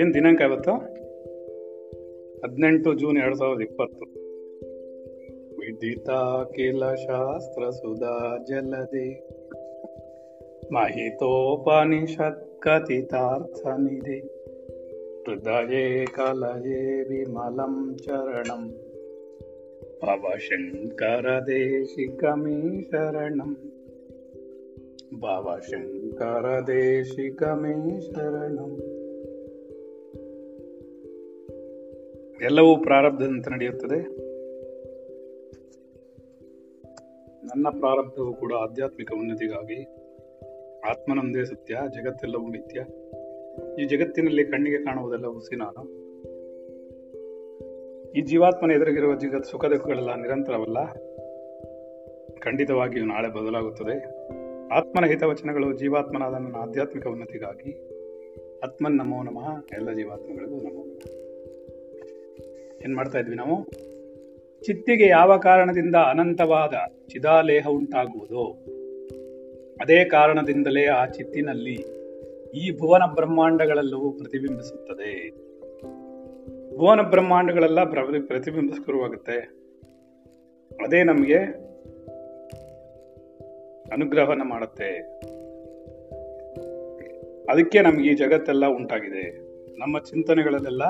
[0.00, 0.72] ಏನ್ ದಿನಾಂಕ ಇವತ್ತು?
[2.46, 4.04] ಹದಿನೆಂಟು ಜೂನ್ ಎರಡು ಸಾವಿರದ ಇಪ್ಪತ್ತು.
[5.58, 9.28] ವಿದಿತಾಖಿಲ ಶಾಸ್ತ್ರ ಸುಧಾ ಜಲದೆ.
[10.72, 14.20] ಮಹಿತೋಪನಿಷತ್ ಕಥಿತಾರ್ಥ ನಿಧಿ
[15.26, 18.68] ಹೃದಯೇ ಕಲಯೇ ವಿಮಲಂ ಚರಣಂ.
[20.04, 23.71] ಭವಶಂಕರ ದೇಶಿಕಮೇ ಶರಣಂ.
[25.20, 28.78] ಭವಶಂಕರ ದೇಶಿಕಮೇ ಶರಣಂ
[32.42, 33.96] ಎಲ್ಲವೂ ಪ್ರಾರಬ್ಧದಂತೆ ನಡೆಯುತ್ತದೆ.
[37.44, 39.84] ನನ್ನ ಪ್ರಾರಬ್ಧವು ಕೂಡ ಆಧ್ಯಾತ್ಮಿಕ ಉನ್ನತಿಗಾಗಿ.
[40.90, 42.84] ಆತ್ಮನೊಂದೇ ಸತ್ಯ, ಜಗತ್ತೆಲ್ಲವೂ ನಿತ್ಯ
[43.82, 46.02] ಈ ಜಗತ್ತಿನಲ್ಲಿ ಕಣ್ಣಿಗೆ ಕಾಣುವುದೆಲ್ಲ ಹುಸಿ ನಾನು
[48.12, 50.84] ಈ ಜೀವಾತ್ಮನ ಎದುರಿಗಿರುವ ಜಗತ್ ಸುಖ ದುಃಖಗಳೆಲ್ಲ ನಿರಂತರವಲ್ಲ.
[52.38, 54.11] ಖಂಡಿತವಾಗಿಯೂ ನಾಳೆ ಬದಲಾಗುತ್ತದೆ.
[54.72, 57.88] ಆತ್ಮನ ಹಿತವಚನಗಳು ಜೀವಾತ್ಮನಾದ ನನ್ನ ಆಧ್ಯಾತ್ಮಿಕ ಉನ್ನತಿಗಾಗಿ.
[58.64, 59.48] ಆತ್ಮನ್ ನಮೋ ನಮಃ.
[59.72, 60.84] ಎಲ್ಲ ಜೀವಾತ್ಮಗಳಿಗೂ ನಮೋ
[62.84, 63.64] ಏನು ಮಾಡ್ತಾ ಇದ್ವಿ ನಾವು?
[64.62, 66.74] ಚಿತ್ತಿಗೆ ಯಾವ ಕಾರಣದಿಂದ ಅನಂತವಾದ
[67.08, 68.44] ಚಿದಾಲೇಹ ಉಂಟಾಗುವುದೋ,
[69.80, 71.84] ಅದೇ ಕಾರಣದಿಂದಲೇ ಆ ಚಿತ್ತಿನಲ್ಲಿ
[72.54, 75.30] ಈ ಭುವನ ಬ್ರಹ್ಮಾಂಡಗಳೆಲ್ಲವೂ ಪ್ರತಿಬಿಂಬಿಸುತ್ತದೆ.
[76.76, 79.38] ಭುವನ ಬ್ರಹ್ಮಾಂಡಗಳೆಲ್ಲ ಪ್ರತಿ ಪ್ರತಿಬಿಂಬಿಸ್ಕರವಾಗುತ್ತೆ
[80.84, 81.71] ಅದೇ ನಮಗೆ
[83.92, 84.88] ಅನುಗ್ರಹವನ್ನ ಮಾಡುತ್ತೆ.
[87.50, 89.52] ಅದಕ್ಕೆ ನಮ್ಗೆ ಈ ಜಗತ್ತೆಲ್ಲ ಉಂಟಾಗಿದೆ.
[89.78, 90.84] ನಮ್ಮ ಚಿಂತನೆಗಳಲ್ಲೆಲ್ಲ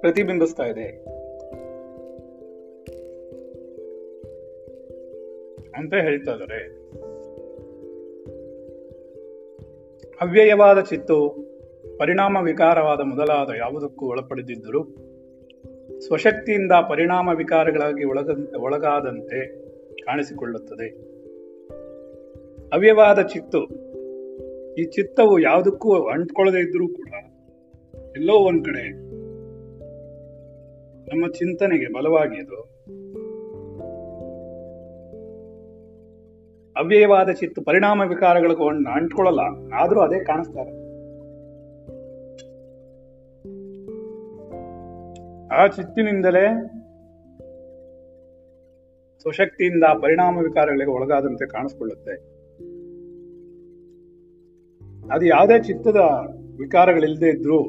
[0.00, 1.16] ಪ್ರತಿಬಿಂಬಿಸ್ತಾ ಇದೆ.
[5.78, 6.86] ಅಂತ ಹೇಳ್ತಾ ಇದಾರೆ
[10.20, 11.46] ಅವ್ಯಯವಾದ ಚಿತ್ತು,
[11.98, 14.84] ಪರಿಣಾಮ ವಿಕಾರವಾದ ಮೊದಲಾದ ಯಾವುದಕ್ಕೂ ಒಳಪಡೆದಿದ್ದರೂ
[16.00, 19.56] ಸ್ವಶಕ್ತಿಯಿಂದ ಪರಿಣಾಮ ವಿಕಾರಗಳಾಗಿ ಒಳಗ, ಒಳಗಾದಂತೆ
[20.02, 20.88] ಕಾಣಿಸಿಕೊಳ್ಳುತ್ತದೆ.
[22.72, 23.64] ಅವ್ಯವಾದ ಚಿತ್ತು.
[24.74, 27.08] ಈ ಚಿತ್ತವು ಯಾವುದಕ್ಕೂ ಅಂಟ್ಕೊಳ್ಳದೇ ಇದ್ರೂ ಕೂಡ
[28.16, 28.90] ಎಲ್ಲೋ ಒಂದ್ ಕಡೆ
[31.10, 32.76] ನಮ್ಮ ಚಿಂತನೆಗೆ ಬಲವಾಗಿ ಅದು
[36.76, 40.85] ಅವ್ಯಯವಾದ ಚಿತ್ತು ಪರಿಣಾಮ ವಿಕಾರಗಳಿಗೂ ಅಂಟ್ಕೊಳ್ಳಲ್ಲ, ಆದ್ರೂ ಅದೇ ಕಾಣಿಸ್ತಾರೆ
[45.56, 46.46] ಆ ಚಿತ್ತಿನಿಂದಲೇ
[49.20, 52.14] ಸ್ವಶಕ್ತಿಯಿಂದ ಪರಿಣಾಮ ವಿಕಾರಗಳಿಗೆ ಒಳಗಾದಂತೆ ಕಾಣಿಸ್ಕೊಳ್ಳುತ್ತೆ.
[55.14, 55.96] ಅದು ಯಾವುದೇ ಚಿತ್ತದ
[56.58, 57.62] ವಿಕಾರಗಳಿಲ್ಲದೆ ಇದ್ರು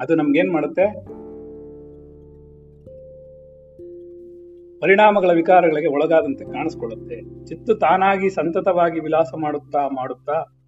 [0.00, 1.04] ಅದು ನಮ್ಗೇನ್ ಮಾಡುತ್ತೆ?
[4.80, 7.46] ಪರಿಣಾಮಗಳ ವಿಕಾರಗಳಿಗೆ ಒಳಗಾದಂತೆ ಕಾಣಿಸ್ಕೊಳ್ಳುತ್ತೆ.
[7.46, 10.59] ಚಿತ್ತು ತಾನಾಗಿ ಸಂತತವಾಗಿ ವಿಲಾಸ ಮಾಡುತ್ತಾ ಮಾಡುತ್ತಾ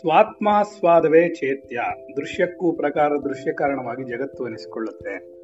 [0.00, 1.80] ಸ್ವಾತ್ಮಾಸ್ವಾದವೇ ಚೇತ್ಯ.
[2.16, 5.36] ದೃಶ್ಯಕ್ಕೂ ಪ್ರಕಾರ ದೃಶ್ಯ ಕಾರಣವಾಗಿ ಜಗತ್ತು ಅನಿಸಿಕೊಳ್ಳುತ್ತೆ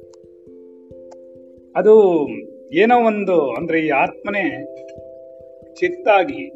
[1.75, 2.27] ಅದು
[2.71, 4.75] ಏನೋ ಒಂದು, ಅಂದ್ರೆ ಈ ಆತ್ಮನೇ
[5.73, 6.49] ಚಿತ್ತಾಗಿ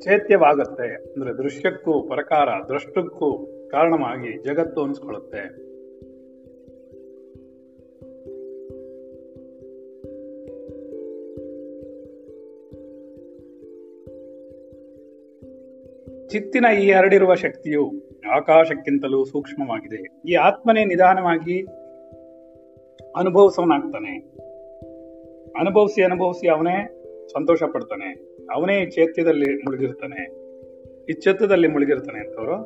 [0.00, 0.94] ಚೈತ್ಯವಾಗುತ್ತೆ.
[0.94, 5.65] ಅಂದ್ರೆ ದೃಶ್ಯಕ್ಕೂ ಪ್ರಕಾರ, ದೃಷ್ಟಕ್ಕೂ ಕಾರಣವಾಗಿ ಜಗತ್ತು ಅನಿಸ್ಕೊಳ್ಳುತ್ತೆ.
[16.36, 17.82] ಚಿತ್ತಿನ ಈ ಹರಡಿರುವ ಶಕ್ತಿಯು
[18.30, 20.30] ಆಕಾಶಕ್ಕಿಂತಲೂ ಸೂಕ್ಷ್ಮವಾಗಿದೆ.
[20.30, 21.56] ಈ ಆತ್ಮನೇ ನಿಧಾನವಾಗಿ
[23.16, 24.12] ಅನುಭವಿಸವನಾಗ್ತಾನೆ
[25.60, 26.76] ಅನುಭವಿಸಿ ಅನುಭವಿಸಿ ಅವನೇ
[27.32, 28.08] ಸಂತೋಷ ಪಡ್ತಾನೆ
[28.54, 30.20] ಅವನೇ ಚೈತ್ಯದಲ್ಲಿ ಮುಳುಗಿರ್ತಾನೆ.
[31.10, 32.56] ಈ ಚಿತ್ತದಲ್ಲಿ ಮುಳುಗಿರ್ತಾನೆ ಅಂತವರು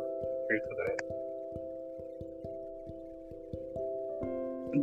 [0.47, 0.95] ಹೇಳ್ತಿದ್ದಾರೆ.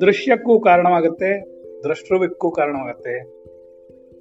[0.01, 1.31] ದೃಶ್ಯಕ್ಕೂ ಕಾರಣವಾಗುತ್ತೆ
[1.83, 3.15] ದ್ರಷ್ಟೃವಿಕ್ಕೂ ಕಾರಣವಾಗುತ್ತೆ,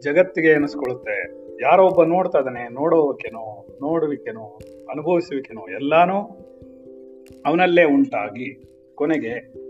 [0.00, 4.59] ಜಗತ್ತಿಗೆ ಅನಿಸ್ಕೊಳ್ಳುತ್ತೆ ಯಾರೋ ಒಬ್ಬ ನೋಡ್ತಾ ಇದ್ದಾನೆ, ನೋಡೋವಕ್ಕೆನೋ ನೋಡುವಿಕೆನೋ
[4.91, 6.21] ಅನುಭವಿಸುವಿಕೆನೋ ಎಲ್ಲಾನು
[7.47, 8.49] ಅವನಲ್ಲೇ ಉಂಟಾಗಿ
[8.94, 9.66] ಕೊನೆಗೆ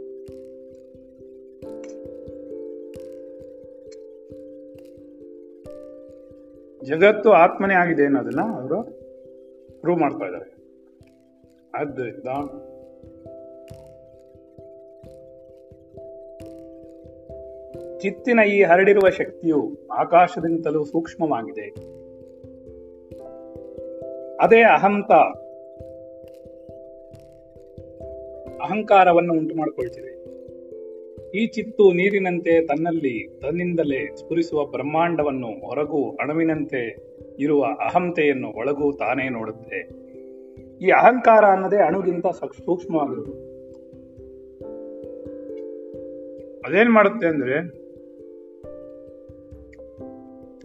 [6.87, 8.83] ಜಗತ್ತು ಆತ್ಮನೇ ಆಗಿದೆ ಅನ್ನೋದನ್ನ ಅವರು
[9.81, 10.57] ಪ್ರೂವ್ ಮಾಡ್ತಾ ಇದ್ದಾರೆ.
[11.75, 12.28] ಆದ್ದರಿಂದ
[18.07, 21.97] ಚಿತ್ತಿನ ಈ ಹರಡಿರುವ ಶಕ್ತಿಯು ಆಕಾಶದಿಂದಲೂ ಸೂಕ್ಷ್ಮವಾಗಿದೆ.
[24.41, 25.13] ಅದೇ ಅಹಂತ
[28.63, 30.17] ಅಹಂಕಾರವನ್ನು ಉಂಟು ಮಾಡಿಕೊಳ್ತಿದೆ
[31.35, 36.97] ಈ ಚಿತ್ತು ನೀರಿನಂತೆ ತನ್ನಲ್ಲಿ ತನ್ನಿಂದಲೇ ಸ್ಫುರಿಸುವ ಬ್ರಹ್ಮಾಂಡವನ್ನು ಹೊರಗೂ ಅಣುವಿನಂತೆ
[37.39, 39.89] ಇರುವ ಅಹಂತೆಯನ್ನು ಒಳಗೂ ತಾನೇ ನೋಡುತ್ತೆ.
[40.85, 43.57] ಈ ಅಹಂಕಾರ ಅನ್ನೋದೇ ಅಣುಗಿಂತ ಸೂಕ್ಷ್ಮವಾಗಿರುವುದು.
[46.67, 47.85] ಅದೇನ್ ಮಾಡುತ್ತೆ ಅಂದ್ರೆ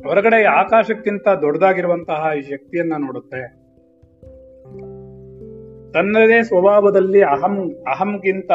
[0.07, 3.61] ಹೊರಗಡೆ ಆಕಾಶಕ್ಕಿಂತ ದೊಡ್ಡದಾಗಿರುವಂತಹ ಈ ಶಕ್ತಿಯನ್ನ ನೋಡುತ್ತೆ.
[5.93, 8.51] ತನ್ನದೇ ಸ್ವಭಾವದಲ್ಲಿ ಅಹಂ, ಅಹಂಗಿಂತ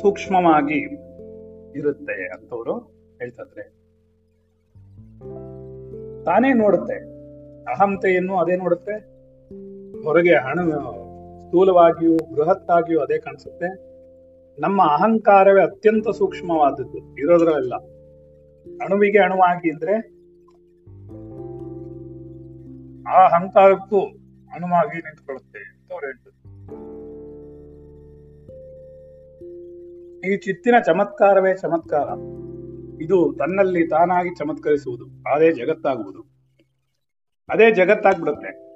[0.00, 0.74] ಸೂಕ್ಷ್ಮವಾಗಿ
[1.78, 2.78] ಇರುತ್ತೆ ಅಂತವರು
[3.18, 3.62] ಹೇಳ್ತಾರೆ
[6.24, 6.94] ತಾನೇ ನೋಡುತ್ತೆ.
[7.62, 8.92] ಅಹಂತೆಯನ್ನು ಅದೇ ನೋಡುತ್ತೆ.
[10.02, 10.60] ಹೊರಗೆ ಹಣ,
[11.46, 13.88] ಸ್ಥೂಲವಾಗಿಯೂ, ಬೃಹತ್ತಾಗಿಯೂ ಅದೇ ಕಾಣಿಸುತ್ತೆ.
[14.60, 17.16] ನಮ್ಮ ಅಹಂಕಾರವೇ ಅತ್ಯಂತ ಸೂಕ್ಷ್ಮವಾದದ್ದು.
[17.16, 17.72] ಇರೋದ್ರಲ್ಲ
[18.76, 20.18] ಅಣುವಿಗೆ ಅಣುವಾಗಿ ಇದ್ರೆ
[23.02, 24.00] ಆ ಅಹಂಕಾರಕ್ಕೂ
[24.54, 26.28] ಅಣುವಾಗಿ ನಿಂತ್ಕೊಳ್ಳುತ್ತೆ ಅಂತ ಅವ್ರು ಹೇಳ್ತಾರೆ.
[30.32, 32.08] ಈ ಚಿತ್ತಿನ ಚಮತ್ಕಾರವೇ ಚಮತ್ಕಾರ.
[33.02, 36.20] ಇದು ತನ್ನಲ್ಲಿ ತಾನಾಗಿ ಚಮತ್ಕರಿಸುವುದು, ಅದೇ ಜಗತ್ತಾಗುವುದು.
[37.48, 38.67] ಅದೇ ಜಗತ್ತಾಗ್ಬಿಡುತ್ತೆ.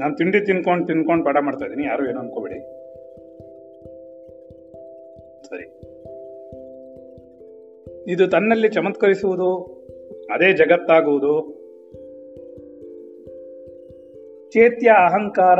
[0.00, 2.60] ನಾನು ತಿಂಡಿ ತಿನ್ಕೊಂಡು ತಿನ್ಕೊಂಡು ಪಾಠ ಮಾಡ್ತಾ ಇದ್ದೀನಿ, ಯಾರು ಏನು ಅನ್ಕೋಬೇಡಿ.
[5.48, 5.66] ಸರಿ.
[8.12, 9.56] ಇದು ತನ್ನಲ್ಲಿ ಚಮತ್ಕರಿಸುವುದು,
[10.34, 11.64] ಅದೇ ಜಗತ್ತಾಗುವುದು.
[14.50, 15.58] ಚೇತ್ಯ ಅಹಂಕಾರ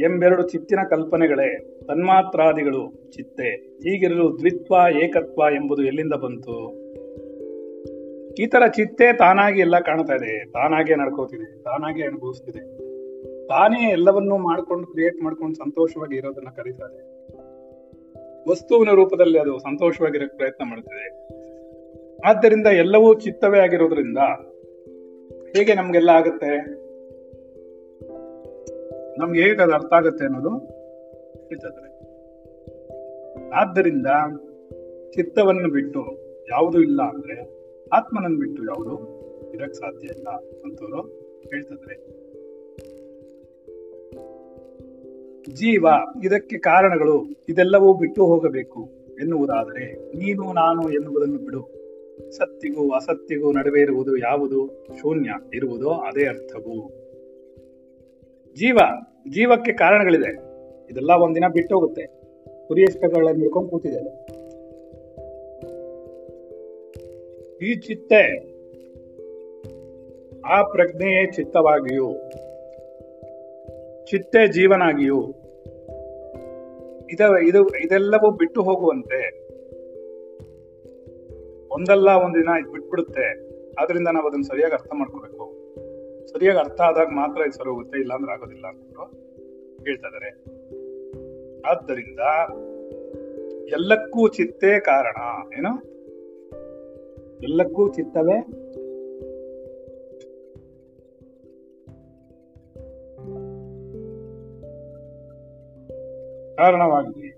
[0.00, 3.48] ಎಂಬೆರಡು ಚಿತ್ತಿನ ಕಲ್ಪನೆಗಳೇ, ತನ್ಮಾತ್ರಾದಿಗಳು ಚಿತ್ತೆ.
[3.52, 6.68] ಹೀಗಿರಲು ದ್ವಿತ್ವ, ಏಕತ್ವ ಎಂಬುದು ಎಲ್ಲಿಂದ ಬಂತು?
[8.34, 12.79] ಈ ತರ ಚಿತ್ತೆ ತಾನಾಗಿ ಎಲ್ಲ ಕಾಣ್ತಾ ಇದೆ, ತಾನಾಗೆ ನಡ್ಕೋತಿದೆ, ತಾನಾಗೆ ಅನುಭವಿಸ್ತಿದೆ.
[13.50, 17.20] ತಾನೇ ಎಲ್ಲವನ್ನೂ ಮಾಡ್ಕೊಂಡು ಕ್ರಿಯೇಟ್ ಮಾಡ್ಕೊಂಡು ಸಂತೋಷವಾಗಿ ಇರೋದನ್ನ ಕರೀತಾರೆ.
[18.50, 21.06] ವಸ್ತುವಿನ ರೂಪದಲ್ಲಿ ಅದು ಸಂತೋಷವಾಗಿರಕ್ಕೆ ಪ್ರಯತ್ನ ಮಾಡುತ್ತದೆ
[22.24, 24.18] ಆದ್ದರಿಂದ ಎಲ್ಲವೂ ಚಿತ್ತವೇ ಆಗಿರೋದ್ರಿಂದ
[25.56, 26.52] ಹೇಗೆ ನಮ್ಗೆಲ್ಲ ಆಗುತ್ತೆ?
[29.18, 30.52] ನಮ್ಗೆ ಹೇಗೆ ಅದು ಅರ್ಥ ಆಗುತ್ತೆ ಅನ್ನೋದು
[31.48, 31.90] ಹೇಳ್ತಾರೆ
[33.50, 34.06] ಆದ್ದರಿಂದ
[35.10, 36.02] ಚಿತ್ತವನ್ನು ಬಿಟ್ಟು
[36.50, 37.36] ಯಾವುದು ಇಲ್ಲ ಅಂದ್ರೆ
[37.92, 38.94] ಆತ್ಮನನ್ನು ಬಿಟ್ಟು ಯಾವುದು
[39.54, 40.28] ಇರಕ್ ಸಾಧ್ಯ ಇಲ್ಲ
[40.64, 41.02] ಅಂತವರು
[41.50, 42.19] ಹೇಳ್ತಿದ್ರೆ
[45.48, 45.86] ಜೀವ
[46.24, 48.88] ಇದಕ್ಕೆ ಕಾರಣಗಳು ಇದೆಲ್ಲವೂ ಬಿಟ್ಟು ಹೋಗಬೇಕು
[49.20, 51.80] ಎನ್ನುವುದಾದರೆ ನೀನು ನಾನು ಎನ್ನುವುದನ್ನು ಬಿಡು.
[52.30, 54.86] ಸತ್ತಿಗೂ ಅಸತ್ತಿಗೂ ನಡುವೆ ಇರುವುದು ಯಾವುದು?
[55.00, 56.88] ಶೂನ್ಯ ಇರುವುದೋ ಅದೇ ಅರ್ಥವು.
[58.54, 58.78] ಜೀವ,
[59.28, 60.50] ಜೀವಕ್ಕೆ ಕಾರಣಗಳಿದೆ.
[60.90, 62.06] ಇದೆಲ್ಲ ಒಂದಿನ ಬಿಟ್ಟು ಹೋಗುತ್ತೆ.
[62.68, 64.26] ಕುರಿಯಷ್ಟಗಳನ್ನು ಹಿಡ್ಕೊಂಡು ಕೂತಿದೆ.
[67.66, 68.50] ಈ ಚಿತ್ತೆ,
[70.40, 72.12] ಆ ಪ್ರಜ್ಞೆಯೇ ಚಿತ್ತವಾಗಿಯೂ
[74.10, 75.20] ಚಿತ್ತೆ ಜೀವನಾಗಿಯೂ
[77.10, 79.20] ಇದ ಇದು ಇದೆಲ್ಲವೂ ಬಿಟ್ಟು ಹೋಗುವಂತೆ.
[81.74, 83.50] ಒಂದಲ್ಲ ಒಂದಿನ ಇದು ಬಿಟ್ಬಿಡುತ್ತೆ.
[83.74, 85.44] ಆದ್ರಿಂದ ನಾವು ಅದನ್ನ ಸರಿಯಾಗಿ ಅರ್ಥ ಮಾಡ್ಕೋಬೇಕು.
[86.26, 89.02] ಸರಿಯಾಗಿ ಅರ್ಥ ಆದಾಗ ಮಾತ್ರ ಇದು ಸರಿ ಹೋಗುತ್ತೆ, ಇಲ್ಲಾಂದ್ರೆ ಆಗೋದಿಲ್ಲ ಅಂದ್ಬಿಟ್ಟು
[89.84, 90.30] ಹೇಳ್ತಾ ಇದಾರೆ
[91.60, 92.20] ಆದ್ದರಿಂದ
[93.72, 95.16] ಎಲ್ಲಕ್ಕೂ ಚಿತ್ತೇ ಕಾರಣ,
[95.58, 95.72] ಏನು?
[97.42, 98.38] ಎಲ್ಲಕ್ಕೂ ಚಿತ್ತವೇ
[106.60, 107.28] ಕಾರಣವಾಗಿದೆ.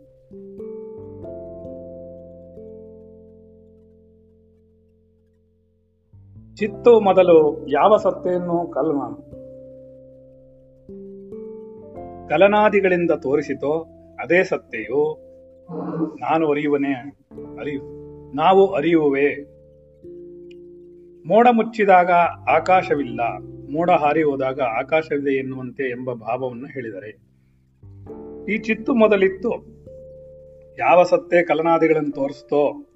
[6.56, 9.02] ಚಿತ್ತು ಮೊದಲು ಯಾವ ಸತ್ತೆಯನ್ನು ಕಲ್ಮ?
[12.28, 13.72] ಕಲನಾದಿಗಳಿಂದ ತೋರಿಸಿತೋ
[14.20, 15.00] ಅದೇ ಸತ್ತೆಯು
[16.20, 16.92] ನಾನು ಅರಿಯುವನೇ
[17.60, 17.82] ಅರಿಯು,
[18.36, 19.28] ನಾವು ಅರಿಯುವೆ
[21.28, 22.10] ಮೋಡ ಮುಚ್ಚಿದಾಗ
[22.50, 23.20] ಆಕಾಶವಿಲ್ಲ,
[23.72, 27.31] ಮೋಡ ಹಾರಿ ಹೋದಾಗ ಆಕಾಶವಿದೆ ಎನ್ನುವಂತೆ ಎಂಬ ಭಾವವನ್ನು ಹೇಳಿದರೆ.
[28.48, 29.50] ಈ ಚಿತ್ತು ಮೊದಲಿತ್ತು.
[30.78, 32.86] ಯಾವ ಸತ್ಯ ಕಲನಾದಿಗಳನ್ನು ತೋರಿಸ್ತೋ,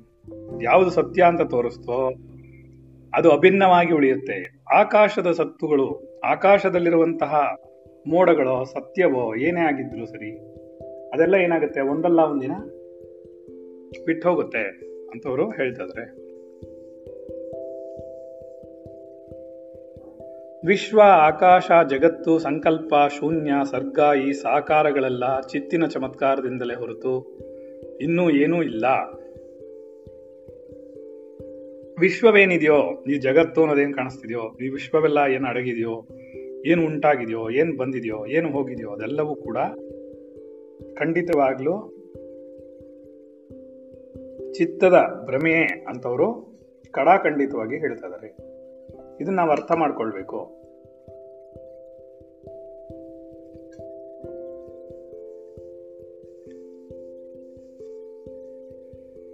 [0.63, 2.15] ಯಾವುದು ಸತ್ಯ ಅಂತ ತೋರಿಸ್ತೋ,
[3.15, 4.63] ಅದು ಅಭಿನ್ನವಾಗಿ ಉಳಿಯುತ್ತೆ.
[4.73, 7.35] ಆಕಾಶದ ಸತ್ತುಗಳು, ಆಕಾಶದಲ್ಲಿರುವಂತಹ
[8.07, 10.31] ಮೋಡಗಳೋ, ಸತ್ಯವೋ, ಏನೇ ಆಗಿದ್ರು ಸರಿ,
[11.11, 11.81] ಅದೆಲ್ಲ ಏನಾಗುತ್ತೆ?
[11.81, 12.53] ಒಂದಲ್ಲ ಒಂದಿನ
[14.07, 14.59] ಬಿಟ್ಟು ಹೋಗುತ್ತೆ
[15.13, 16.26] ಅಂತವರು ಹೇಳ್ತಿದ್ರೆ
[20.67, 27.39] ವಿಶ್ವ, ಆಕಾಶ, ಜಗತ್ತು, ಸಂಕಲ್ಪ, ಶೂನ್ಯ, ಸರ್ಗ ಈ ಸಾಕಾರಗಳೆಲ್ಲ ಚಿತ್ತಿನ ಚಮತ್ಕಾರದಿಂದಲೇ ಹೊರತು
[28.01, 28.85] ಇನ್ನೂ ಏನೂ ಇಲ್ಲ.
[32.01, 36.07] ವಿಶ್ವವೇನಿದೆಯೋ, ಈ ಜಗತ್ತು ಅನ್ನೋದೇನು ಕಾಣಿಸ್ತಿದೆಯೋ, ಈ ವಿಶ್ವವೆಲ್ಲ ಏನು ಅಡಗಿದೆಯೋ,
[36.67, 39.59] ಏನು ಉಂಟಾಗಿದೆಯೋ, ಏನು ಬಂದಿದೆಯೋ, ಏನು ಹೋಗಿದೆಯೋ, ಅದೆಲ್ಲವೂ ಕೂಡ
[40.95, 41.93] ಖಂಡಿತವಾಗ್ಲೂ
[44.53, 46.59] ಚಿತ್ತದ ಭ್ರಮೆಯೇ ಅಂತವರು
[46.91, 48.57] ಕಡಾಖಂಡಿತವಾಗಿ ಹೇಳ್ತಾ ಇದ್ದಾರೆ.
[49.21, 50.56] ಇದನ್ನು ನಾವು ಅರ್ಥ ಮಾಡ್ಕೊಳ್ಬೇಕು.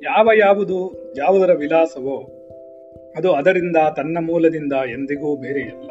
[0.02, 2.48] ಯಾವ ಯಾವುದು, ಯಾವುದರ ವಿಲಾಸವೋ,
[3.16, 5.90] ಅದು ಅದರಿಂದ, ತನ್ನ ಮೂಲದಿಂದ ಎಂದಿಗೂ ಬೇರೆಯಲ್ಲ.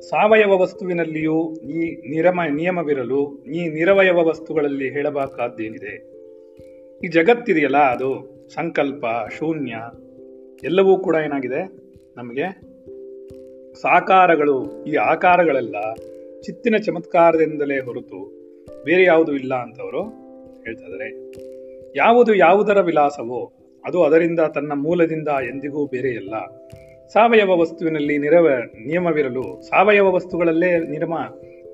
[0.00, 6.10] ಸಾವಯವ ವಸ್ತುವಿನಲ್ಲಿಯೂ ಈ ನಿರಮ, ನಿಯಮವಿರಲು ಈ ನಿರವಯವ ವಸ್ತುಗಳಲ್ಲಿ ಹೇಳಬೇಕಾದ್ದೇನಿದೆ?
[7.04, 9.04] ಈ ಜಗತ್ತಿದೆಯಲ್ಲ ಅದು ಸಂಕಲ್ಪ,
[9.38, 9.74] ಶೂನ್ಯ,
[10.64, 11.72] ಎಲ್ಲವೂ ಕೂಡ ಏನಾಗಿದೆ?
[12.16, 12.60] ನಮಗೆ
[13.74, 15.76] ಸಾಕಾರಗಳು, ಈ ಆಕಾರಗಳೆಲ್ಲ
[16.42, 18.32] ಚಿತ್ತಿನ ಚಮತ್ಕಾರದಿಂದಲೇ ಹೊರತು
[18.84, 20.02] ಬೇರೆ ಯಾವುದು ಇಲ್ಲ ಅಂತವರು
[20.70, 21.49] ಇದ್ದಾರೆ.
[21.96, 23.52] ಯಾವುದು ಯಾವುದರ ವಿಲಾಸವೋ,
[23.84, 26.46] ಅದು ಅದರಿಂದ ತನ್ನ ಮೂಲದಿಂದ ಎಂದಿಗೂ ಬೇರೆಯಲ್ಲ.
[27.08, 28.48] ಸಾವಯವ ವಸ್ತುವಿನಲ್ಲಿ ನಿರವ
[28.86, 31.14] ನಿಯಮವಿರಲು, ಸಾವಯವ ವಸ್ತುಗಳಲ್ಲೇ ನಿಯಮ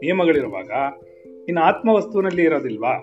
[0.01, 0.71] ನಿಯಮಗಳಿರುವಾಗ,
[1.49, 3.03] ಇನ್ನು ಆತ್ಮ ವಸ್ತುವಿನಲ್ಲಿ ಇರೋದಿಲ್ವಾ?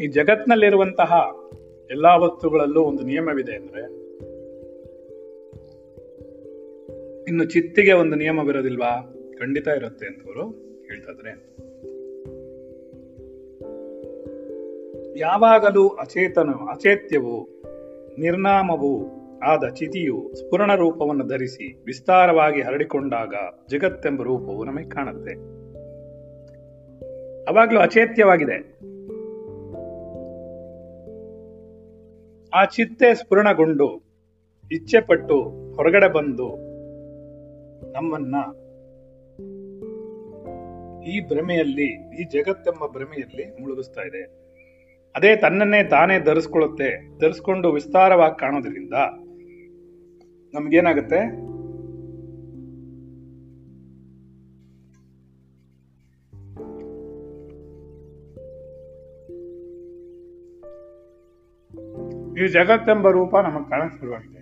[0.00, 1.30] ಈ ಜಗತ್ನಲ್ಲಿರುವಂತಹ
[1.90, 3.97] ಎಲ್ಲಾ ವಸ್ತುಗಳಲ್ಲೂ ಒಂದು ನಿಯಮವಿದೆ ಅಂದ್ರೆ
[7.28, 10.50] ಇನ್ನು ಚಿತ್ತಿಗೆ ಒಂದು ನಿಯಮ ನಿಯಮವಿರೋದಿಲ್ವಾ ಖಂಡಿತ ಇರುತ್ತೆ ಅಂತ ಅವರು
[10.86, 11.58] ಹೇಳ್ತಾದ್ರೆ
[15.18, 17.48] ಯಾವಾಗಲೂ ಅಚೇತನ, ಅಚೇತ್ಯವು,
[18.18, 19.06] ನಿರ್ನಾಮವು
[19.38, 23.34] ಆದ ಚಿತಿಯು ಸ್ಫುರಣ ರೂಪವನ್ನು ಧರಿಸಿ ವಿಸ್ತಾರವಾಗಿ ಹರಡಿಕೊಂಡಾಗ
[23.70, 25.34] ಜಗತ್ತೆಂಬ ರೂಪವು ನಮಗೆ ಕಾಣುತ್ತೆ.
[27.44, 28.78] ಅವಾಗಲೂ ಅಚೇತ್ಯವಾಗಿದೆ.
[32.54, 34.02] ಆ ಚಿತ್ತೆ ಸ್ಫುರಣಗೊಂಡು,
[34.72, 35.42] ಇಚ್ಛೆಪಟ್ಟು
[35.74, 36.67] ಹೊರಗಡೆ ಬಂದು
[37.92, 38.34] ನಮ್ಮನ್ನ
[41.08, 44.22] ಈ ಭ್ರಮೆಯಲ್ಲಿ, ಈ ಜಗತ್ತೆಂಬ ಭ್ರಮೆಯಲ್ಲಿ ಮುಳುಗಿಸ್ತಾ ಇದೆ.
[45.16, 48.94] ಅದೇ ತನ್ನನ್ನೇ ತಾನೇ ಧರಿಸ್ಕೊಳ್ಳುತ್ತೆ, ಧರಿಸ್ಕೊಂಡು ವಿಸ್ತಾರವಾಗಿ ಕಾಣೋದ್ರಿಂದ
[50.54, 51.20] ನಮ್ಗೇನಾಗುತ್ತೆ?
[62.38, 64.37] ಈ ಜಗತ್ತೆಂಬ ರೂಪ ನಮಗೆ ಕಾಣಕ್ಕೆ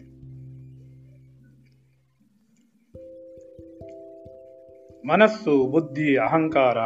[5.08, 6.78] ಮನಸ್ಸು, ಬುದ್ಧಿ, ಅಹಂಕಾರ,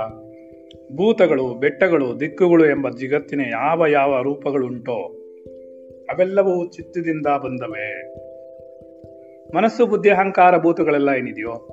[0.96, 5.16] ಭೂತಗಳು, ಬೆಟ್ಟಗಳು, ದಿಕ್ಕುಗಳು ಎಂಬ ಜಗತ್ತಿನ ಯಾವ ಯಾವ ರೂಪಗಳುಂಟೋ
[6.10, 8.14] ಅವೆಲ್ಲವೂ ಚಿತ್ತದಿಂದ ಬಂದವೆ.
[9.56, 11.68] ಮನಸ್ಸು, ಬುದ್ಧಿ, ಅಹಂಕಾರ ಭೂತಗಳೆಲ್ಲ ಏನಿದೆಯೋ?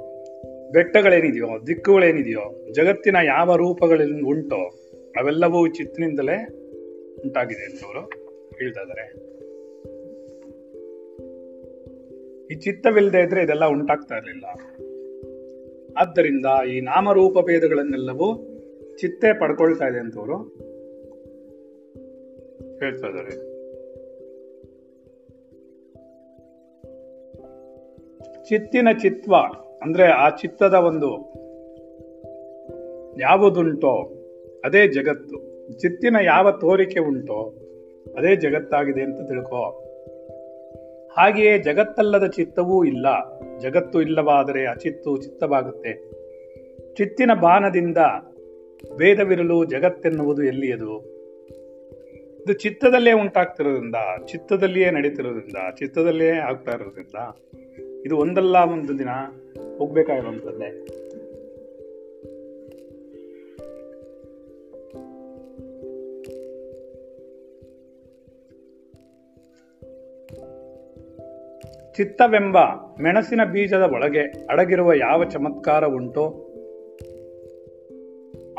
[0.71, 1.67] ಬೆಟ್ಟಗಳೇನಿದೆಯೋ?
[1.67, 2.73] ದಿಕ್ಕುಗಳೇನಿದೆಯೋ?
[2.73, 4.71] ಜಗತ್ತಿನ ಯಾವ ರೂಪಗಳಲ್ಲಿ ಉಂಟೋ
[5.19, 6.47] ಅವೆಲ್ಲವೂ ಚಿತ್ತಿನಿಂದಲೇ
[7.23, 7.99] ಉಂಟಾಗಿದೆ ಅಂತವರು
[8.59, 9.37] ಹೇಳ್ತಾ ಇದ್ದಾರೆ.
[12.51, 14.45] ಈ ಚಿತ್ತವಿಲ್ಲದೆ ಇದ್ರೆ ಇದೆಲ್ಲ ಉಂಟಾಗ್ತಾ ಇರಲಿಲ್ಲ.
[15.99, 18.53] ಆದ್ದರಿಂದ ಈ ನಾಮರೂಪ ಭೇದಗಳನ್ನೆಲ್ಲವೂ
[18.97, 20.37] ಚಿತ್ತೆ ಪಡ್ಕೊಳ್ತಾ ಇದೆ ಅಂತವರು.
[22.79, 23.57] ಹೇಳ್ತಾ ಇದ್ದಾರೆ.
[28.49, 29.35] ಚಿತ್ತಿನ ಚಿತ್ವ
[29.81, 31.33] ಅಂದ್ರೆ ಆ ಚಿತ್ತದ ಒಂದು
[33.19, 34.13] ಯಾವುದುಂಟೋ
[34.65, 35.35] ಅದೇ ಜಗತ್ತು.
[35.79, 37.55] ಚಿತ್ತಿನ ಯಾವ ತೋರಿಕೆ ಉಂಟೋ
[38.17, 39.86] ಅದೇ ಜಗತ್ತಾಗಿದೆ ಅಂತ ತಿಳ್ಕೋ.
[41.13, 43.07] ಹಾಗೆಯೇ ಜಗತ್ತಲ್ಲದ ಚಿತ್ತವೂ ಇಲ್ಲ.
[43.59, 46.17] ಜಗತ್ತು ಇಲ್ಲವಾದರೆ ಅಚಿತ್ತು ಚಿತ್ತವಾಗುತ್ತೆ.
[46.95, 47.97] ಚಿತ್ತಿನ ಬಾಣದಿಂದ
[48.97, 51.17] ಭೇದವಿರಲು ಜಗತ್ತೆನ್ನುವುದು ಎಲ್ಲಿಯದು?
[52.43, 53.95] ಇದು ಚಿತ್ತದಲ್ಲೇ ಉಂಟಾಗ್ತಿರೋದ್ರಿಂದ,
[54.25, 57.15] ಚಿತ್ತದಲ್ಲಿಯೇ ನಡೀತಿರೋದ್ರಿಂದ ಚಿತ್ತದಲ್ಲೇ ಆಗ್ತಾ ಇರೋದ್ರಿಂದ,
[58.05, 59.09] ಇದು ಒಂದಲ್ಲ ಒಂದು ದಿನ
[59.77, 60.87] ಹೋಗ್ಬೇಕಾಗಿರುವಂತದ್ದೇ
[71.97, 72.57] ಚಿತ್ತವೆಂಬ
[73.01, 76.43] ಮೆಣಸಿನ ಬೀಜದ ಒಳಗೆ ಅಡಗಿರುವ ಯಾವ ಚಮತ್ಕಾರ ಉಂಟೋ?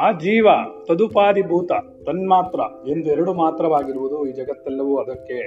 [0.00, 0.46] ಆ ಜೀವ
[0.88, 1.72] ತದುಪಾದಿಭೂತ,
[2.06, 5.40] ತನ್ಮಾತ್ರ ಎಂದು ಎರಡು ಮಾತ್ರವಾಗಿರುವುದು ಈ ಜಗತ್ತೆಲ್ಲವೂ ಅದಕ್ಕೆ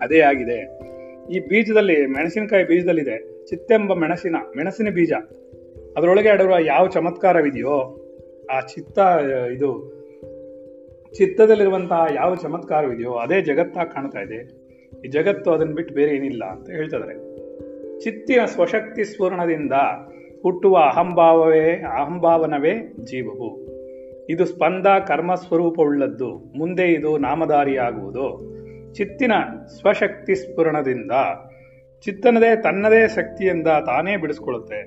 [0.00, 0.80] ಅದೇ ಆಗಿದೆ.
[1.32, 5.12] ಈ ಬೀಜದಲ್ಲಿ, ಮೆಣಸಿನಕಾಯಿ ಬೀಜದಲ್ಲಿದೆ ಚಿತ್ತೆಂಬ ಮೆಣಸಿನ ಮೆಣಸಿನ ಬೀಜ.
[5.96, 8.04] ಅದರೊಳಗೆ ಅಡರುವ ಯಾವ ಚಮತ್ಕಾರವಿದೆಯೋ,
[8.50, 8.98] ಆ ಚಿತ್ತ,
[9.52, 9.98] ಇದು
[11.14, 14.57] ಚಿತ್ತದಲ್ಲಿರುವಂತಹ ಯಾವ ಚಮತ್ಕಾರವಿದೆಯೋ, ಅದೇ ಜಗತ್ತಾಗಿ ಕಾಣ್ತಾ ಇದೆ.
[15.04, 17.28] ಈ ಜಗತ್ತು ಅದನ್ನು ಬಿಟ್ಟು ಬೇರೆ ಏನಿಲ್ಲ ಅಂತ ಹೇಳ್ತಿದ್ದಾರೆ
[18.00, 19.72] ಚಿತ್ತಿನ ಸ್ವಶಕ್ತಿ ಸ್ಫೂರ್ಣದಿಂದ
[20.42, 23.68] ಹುಟ್ಟುವ ಅಹಂಭಾವವೇ, ಅಹಂಭಾವನವೇ ಜೀವವು.
[24.30, 26.36] ಇದು ಸ್ಪಂದ ಕರ್ಮ ಸ್ವರೂಪವುಳ್ಳದ್ದು.
[26.36, 28.58] ಮುಂದೆ ಇದು ನಾಮಧಾರಿಯಾಗುವುದು.
[28.94, 29.32] ಚಿತ್ತಿನ
[29.80, 31.10] ಸ್ವಶಕ್ತಿ ಸ್ಫುರಣದಿಂದ
[32.00, 34.84] ಚಿತ್ತನದೇ ತನ್ನದೇ ಶಕ್ತಿಯಿಂದ ತಾನೇ ಬಿಡಿಸ್ಕೊಳ್ಳುತ್ತೆ.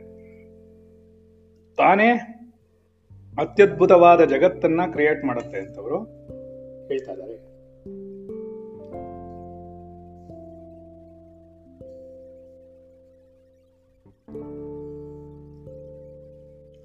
[1.75, 2.11] ತಾನೇ
[3.39, 5.97] ಅತ್ಯದ್ಭುತವಾದ ಜಗತ್ತನ್ನ ಕ್ರಿಯೇಟ್ ಮಾಡುತ್ತೆ ಅಂತವರು
[6.87, 7.50] ಹೇಳ್ತಾ ಇದ್ದಾರೆ.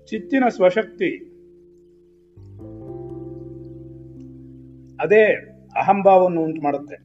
[0.07, 1.11] ಚಿತ್ತಿನ ಸ್ವಶಕ್ತಿ.
[5.01, 5.33] ಅದೇ
[5.77, 6.97] ಅಹಂಭಾವವನ್ನು ಉಂಟು ಮಾಡುತ್ತೆ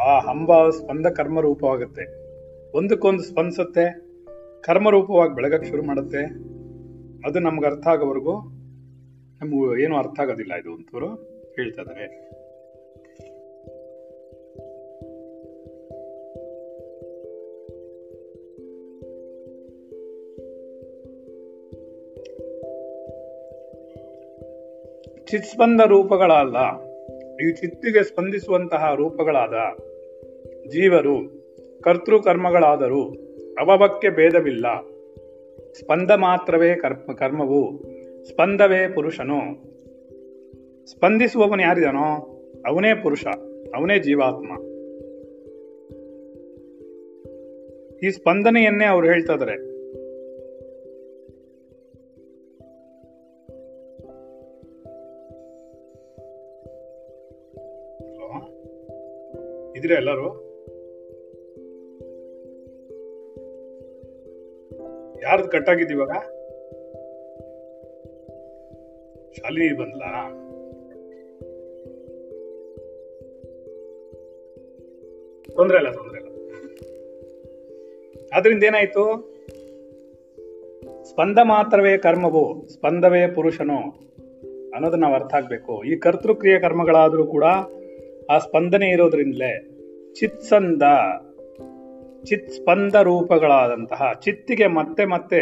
[0.00, 2.04] ಆ ಅಹಂಭಾವ ಸ್ಪಂದ ಕರ್ಮ ರೂಪವಾಗುತ್ತೆ
[2.76, 4.08] ಒಂದಕ್ಕೊಂದು ಸ್ಪಂದಿಸುತ್ತೆ
[4.62, 6.24] ಕರ್ಮ ರೂಪವಾಗಿ ಬೆಳಗಕ್ಕೆ ಶುರು ಮಾಡುತ್ತೆ.
[7.28, 8.40] ಅದು ನಮ್ಗೆ ಅರ್ಥ ಆಗೋವರೆಗೂ
[9.40, 11.06] ನಮಗೂ ಏನು ಅರ್ಥ ಆಗೋದಿಲ್ಲ ಇದು ಅಂತವರು
[11.56, 12.27] ಹೇಳ್ತಾ ಇದ್ದಾರೆ.
[25.30, 26.56] ಚಿತ್ಸ್ಪಂದ ರೂಪಗಳಲ್ಲ.
[27.48, 29.52] ಈ ಚಿತ್ತಿಗೆ ಸ್ಪಂದಿಸುವಂತಹ ರೂಪಗಳಾದ
[30.68, 31.38] ಜೀವರು
[31.82, 33.02] ಕರ್ತೃ ಕರ್ಮಗಳಾದರೂ
[33.58, 34.66] ಅವಭಕ್ಕೆ ಭೇದವಿಲ್ಲ.
[35.72, 37.82] ಸ್ಪಂದ ಮಾತ್ರವೇ ಕರ್ಮ, ಕರ್ಮವು.
[38.24, 39.40] ಸ್ಪಂದವೇ ಪುರುಷನು.
[40.86, 42.34] ಸ್ಪಂದಿಸುವವನು ಯಾರಿದನೋ?
[42.66, 43.26] ಅವನೇ ಪುರುಷ,
[43.74, 44.52] ಅವನೇ ಜೀವಾತ್ಮ.
[48.02, 49.77] ಈ ಸ್ಪಂದನೆಯನ್ನೇ ಅವ್ರು ಹೇಳ್ತಾ ಇದ್ದಾರೆ.
[59.76, 60.44] ಇದ್ರೆ ಎಲ್ಲರೂ?
[65.22, 66.10] ಯಾರ್ದು ಕಟ್ಟಾಗಿದ್ದು ಇವಾಗ?
[69.32, 70.02] ಶಾಲಿನಿ ಬಂದ್ಲ?
[75.56, 76.28] ತೊಂದ್ರೆ ಇಲ್ಲ ತೊಂದ್ರೆ ಇಲ್ಲ.
[78.34, 79.34] ಆದ್ರಿಂದ ಏನಾಯ್ತು?
[81.04, 84.08] ಸ್ಪಂದ ಮಾತ್ರವೇ ಕರ್ಮವು, ಸ್ಪಂದವೇ ಪುರುಷನು
[84.74, 85.84] ಅನ್ನೋದನ್ನ ನಾವು ಅರ್ಥ ಆಗ್ಬೇಕು.
[85.84, 87.44] ಈ ಕರ್ತೃಕ್ರಿಯೆ ಕರ್ಮಗಳಾದರೂ ಕೂಡ
[88.30, 89.68] ಆ ಸ್ಪಂದನೆ ಇರೋದ್ರಿಂದಲೇ
[90.14, 90.82] ಚಿತ್ಸಂದ
[92.24, 95.40] ಚಿತ್ ಸ್ಪಂದ ರೂಪಗಳಾದಂತಹ, ಚಿತ್ತಿಗೆ ಮತ್ತೆ ಮತ್ತೆ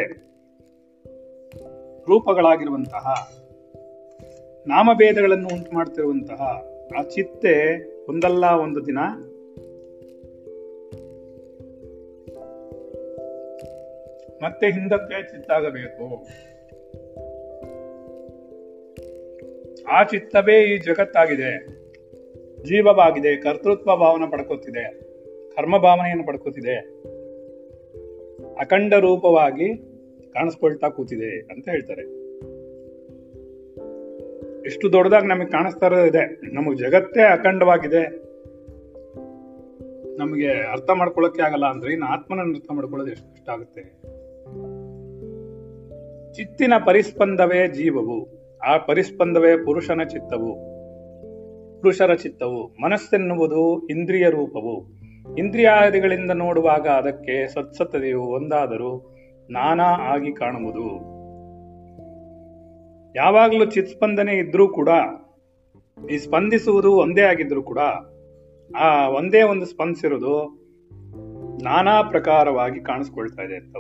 [2.09, 3.33] ರೂಪಗಳಾಗಿರುವಂತಹ,
[4.67, 6.67] ನಾಮಭೇದಗಳನ್ನು ಉಂಟು ಮಾಡ್ತಿರುವಂತಹ
[6.99, 7.55] ಆ ಚಿತ್ತೆ
[8.09, 8.99] ಒಂದಲ್ಲ ಒಂದು ದಿನ
[14.43, 16.27] ಮತ್ತೆ ಹಿಂದಕ್ಕೆ ಚಿತ್ತಾಗಬೇಕು.
[19.89, 21.86] ಆ ಚಿತ್ತವೇ ಈ ಜಗತ್ತಾಗಿದೆ.
[22.67, 25.01] ಜೀವವಾಗಿದೆ, ಕರ್ತೃತ್ವ ಭಾವನೆ ಪಡ್ಕೋತಿದೆ,
[25.57, 26.77] ಕರ್ಮ ಭಾವನೆಯನ್ನು ಪಡ್ಕೋತಿದೆ.
[28.61, 29.75] ಅಖಂಡ ರೂಪವಾಗಿ
[30.33, 32.27] ಕಾಣಿಸ್ಕೊಳ್ತಾ ಕೂತಿದೆ ಅಂತ ಹೇಳ್ತಾರೆ.
[34.67, 36.55] ಎಷ್ಟು ದೊಡ್ಡದಾಗಿ ನಮಗೆ ಕಾಣಿಸ್ತಾ ಇರೋದಿದೆ.
[36.55, 38.27] ನಮಗೆ ಜಗತ್ತೇ ಅಖಂಡವಾಗಿದೆ.
[40.19, 43.83] ನಮಗೆ ಅರ್ಥ ಮಾಡ್ಕೊಳ್ಳೋಕೆ ಆಗಲ್ಲ ಅಂದ್ರೆ ಇನ್ನು ಆತ್ಮನ ಅರ್ಥ ಮಾಡ್ಕೊಳ್ಳೋದು ಎಷ್ಟು ಕಷ್ಟ ಆಗುತ್ತೆ.
[46.33, 50.76] ಚಿತ್ತಿನ ಪರಿಸ್ಪಂದವೇ ಜೀವವು, ಆ ಪರಿಸ್ಪಂದವೇ ಪುರುಷನ ಚಿತ್ತವು.
[51.81, 55.07] ಪುರುಷರ ಚಿತ್ತವು ಮನಸ್ಸೆನ್ನುವುದು ಇಂದ್ರಿಯ ರೂಪವು.
[55.39, 59.17] ಇಂದ್ರಿಯಾದಿಗಳಿಂದ ನೋಡುವಾಗ ಅದಕ್ಕೆ ಸತ್ಸತ್ತತೆಯು ಒಂದಾದರೂ
[59.51, 61.17] ನಾನಾ ಆಗಿ ಕಾಣುವುದು.
[63.15, 64.89] ಯಾವಾಗಲೂ ಚಿತ್ ಸ್ಪಂದನೆ ಇದ್ರೂ ಕೂಡ,
[66.11, 67.79] ಈ ಸ್ಪಂದಿಸುವುದು ಒಂದೇ ಆಗಿದ್ರು ಕೂಡ,
[68.77, 70.67] ಆ ಒಂದೇ ಒಂದು ಸ್ಪಂದಿಸಿರೋದು
[71.63, 73.77] ನಾನಾ ಪ್ರಕಾರವಾಗಿ ಕಾಣಿಸ್ಕೊಳ್ತಾ ಇದೆ ಅಂತ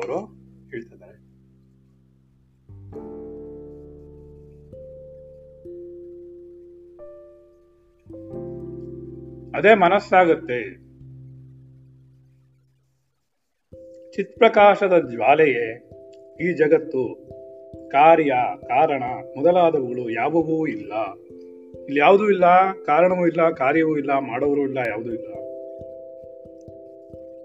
[9.57, 10.87] ಅದೇ ಮನಸ್ಸಾಗುತ್ತೆ.
[14.13, 15.89] ಚಿತ್ಪ್ರಕಾಶದ ಜ್ವಾಲೆಯೇ
[16.41, 17.27] ಈ ಜಗತ್ತು.
[17.89, 19.03] ಕಾರ್ಯ, ಕಾರಣ
[19.37, 20.93] ಮೊದಲಾದವುಗಳು ಯಾವುವೂ ಇಲ್ಲ.
[21.85, 22.45] ಇಲ್ಲಿ ಯಾವುದೂ ಇಲ್ಲ,
[22.87, 25.29] ಕಾರಣವೂ ಇಲ್ಲ, ಕಾರ್ಯವೂ ಇಲ್ಲ, ಮಾಡೋರು ಇಲ್ಲ, ಯಾವುದೂ ಇಲ್ಲ.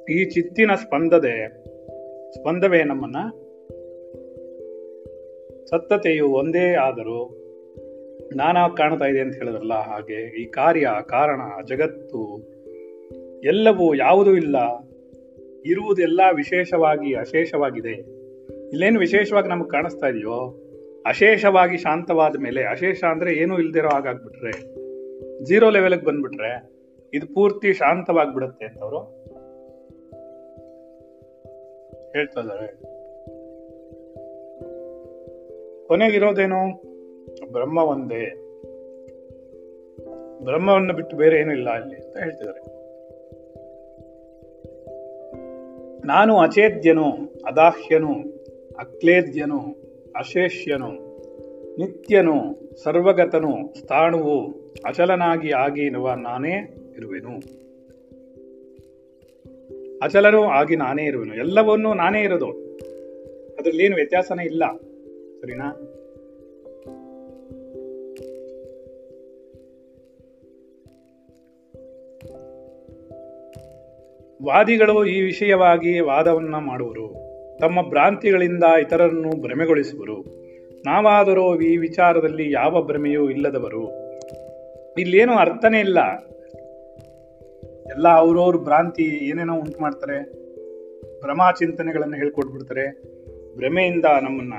[0.10, 1.50] ಈ ಚಿತ್ತಿನ ಸ್ಪಂದದೆ,
[2.32, 3.18] ಸ್ಪಂದವೇ ನಮ್ಮನ್ನ?
[5.66, 7.41] ಸತ್ತತೆಯು ಒಂದೇ ಆದರೂ
[8.36, 12.52] ನಾನಾ ಕಾಣ್ತಾ ಇದೆ ಅಂತ ಹೇಳಿದ್ರಲ್ಲ, ಹಾಗೆ ಈ ಕಾರ್ಯ, ಕಾರಣ, ಜಗತ್ತು
[13.44, 14.58] ಎಲ್ಲವೂ ಯಾವುದೂ ಇಲ್ಲ.
[15.66, 17.92] ಇರುವುದೆಲ್ಲ ವಿಶೇಷವಾಗಿ ಅಶೇಷವಾಗಿದೆ.
[18.70, 20.58] ಇಲ್ಲೇನು ವಿಶೇಷವಾಗಿ ನಮಗೆ ಕಾಣಿಸ್ತಾ ಇದೆಯೋ,
[21.06, 24.52] ಅಶೇಷವಾಗಿ ಶಾಂತವಾದ ಮೇಲೆ, ಅಶೇಷ ಅಂದ್ರೆ ಏನೂ ಇಲ್ದಿರೋ ಹಾಗಾಗ್ಬಿಟ್ರೆ,
[25.46, 26.72] ಜೀರೋ ಲೆವೆಲ್ಗೆ ಬಂದ್ಬಿಟ್ರೆ
[27.14, 29.00] ಇದು ಪೂರ್ತಿ ಶಾಂತವಾಗ್ಬಿಡುತ್ತೆ ಅಂತ ಅವರು
[32.12, 32.68] ಹೇಳ್ತಾ ಇದ್ದಾರೆ.
[35.88, 36.91] ಕೊನೆಗಿರೋದೇನು?
[37.46, 38.48] ಬ್ರಹ್ಮ ಒಂದೇ
[40.44, 42.82] ಬ್ರಹ್ಮವನ್ನು ಬಿಟ್ಟು ಬೇರೆ ಏನೂ ಇಲ್ಲ ಅಲ್ಲಿ ಅಂತ ಹೇಳ್ತಿದ್ದಾರೆ.
[46.08, 47.12] ನಾನು ಅಚೇದ್ಯನು,
[47.46, 48.14] ಅದಾಹ್ಯನು,
[48.80, 49.60] ಅಕ್ಲೇದ್ಯನು,
[50.16, 50.92] ಅಶೇಷ್ಯನು,
[51.78, 54.46] ನಿತ್ಯನು, ಸರ್ವಗತನು, ಸ್ಥಾಣುವು,
[54.86, 57.36] ಅಚಲನಾಗಿ ಆಗಿರುವ ನಾನೇ ಇರುವೆನು.
[60.02, 61.36] ಅಚಲನೂ ಆಗಿ ನಾನೇ ಇರುವೆನು.
[61.36, 62.50] ಎಲ್ಲವನ್ನೂ ನಾನೇ ಇರೋದು.
[63.60, 64.64] ಅದರಲ್ಲಿ ಏನು ವ್ಯತ್ಯಾಸನೇ ಇಲ್ಲ.
[65.42, 65.91] ಸರಿನಾ?
[74.46, 77.14] ವಾದಿಗಳು ಈ ವಿಷಯವಾಗಿ ವಾದವನ್ನ ಮಾಡುವರು.
[77.60, 80.22] ತಮ್ಮ ಭ್ರಾಂತಿಗಳಿಂದ ಇತರರನ್ನು ಭ್ರಮೆಗೊಳಿಸುವರು.
[80.86, 84.12] ನಾವಾದರೂ ಈ ವಿಚಾರದಲ್ಲಿ ಯಾವ ಭ್ರಮೆಯೂ ಇಲ್ಲದವರು.
[84.98, 86.00] ಇಲ್ಲೇನು ಅರ್ಥನೇ ಇಲ್ಲ.
[87.90, 90.32] ಎಲ್ಲ ಅವ್ರವ್ರ ಭ್ರಾಂತಿ ಏನೇನೋ ಉಂಟು ಮಾಡ್ತಾರೆ.
[91.22, 93.04] ಭ್ರಮಾ ಚಿಂತನೆಗಳನ್ನು ಹೇಳ್ಕೊಟ್ಬಿಡ್ತಾರೆ.
[93.58, 94.54] ಭ್ರಮೆಯಿಂದ ನಮ್ಮನ್ನ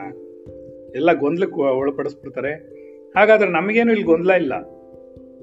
[0.94, 2.52] ಎಲ್ಲ ಗೊಂದಲಕ್ಕೆ ಒಳಪಡಿಸ್ಬಿಡ್ತಾರೆ.
[3.16, 4.54] ಹಾಗಾದ್ರೆ ನಮಗೇನು ಇಲ್ಲಿ ಗೊಂದಲ ಇಲ್ಲ?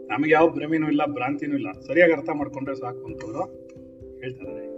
[0.08, 1.71] ನಮಗೆ ಯಾವ ಭ್ರಮೆನೂ ಇಲ್ಲ, ಭ್ರಾಂತಿನೂ ಇಲ್ಲ.
[1.71, 3.68] ಸರಿಯಾಗಿ ಅರ್ಥ ಮಾಡ್ಕೊಂಡ್ರೆ ಸಾಕು ಅಂತವ್ರು.
[4.23, 4.69] ಹೇಳ್ತಾರೆ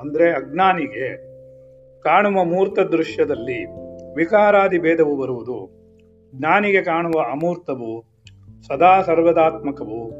[0.00, 1.16] ಅಂದ್ರೆ ಅಜ್ಞಾನಿಗೆ
[2.00, 3.66] ಕಾಣುವ ಮೂರ್ತ ದೃಶ್ಯದಲ್ಲಿ
[4.14, 5.70] ವಿಕಾರಾದಿ ಭೇದವು ಬರುವುದು.
[6.34, 8.04] ಜ್ಞಾನಿಗೆ ಕಾಣುವ ಅಮೂರ್ತವು,
[8.66, 10.12] ಸದಾ ಸರ್ವದಾತ್ಮಕವು,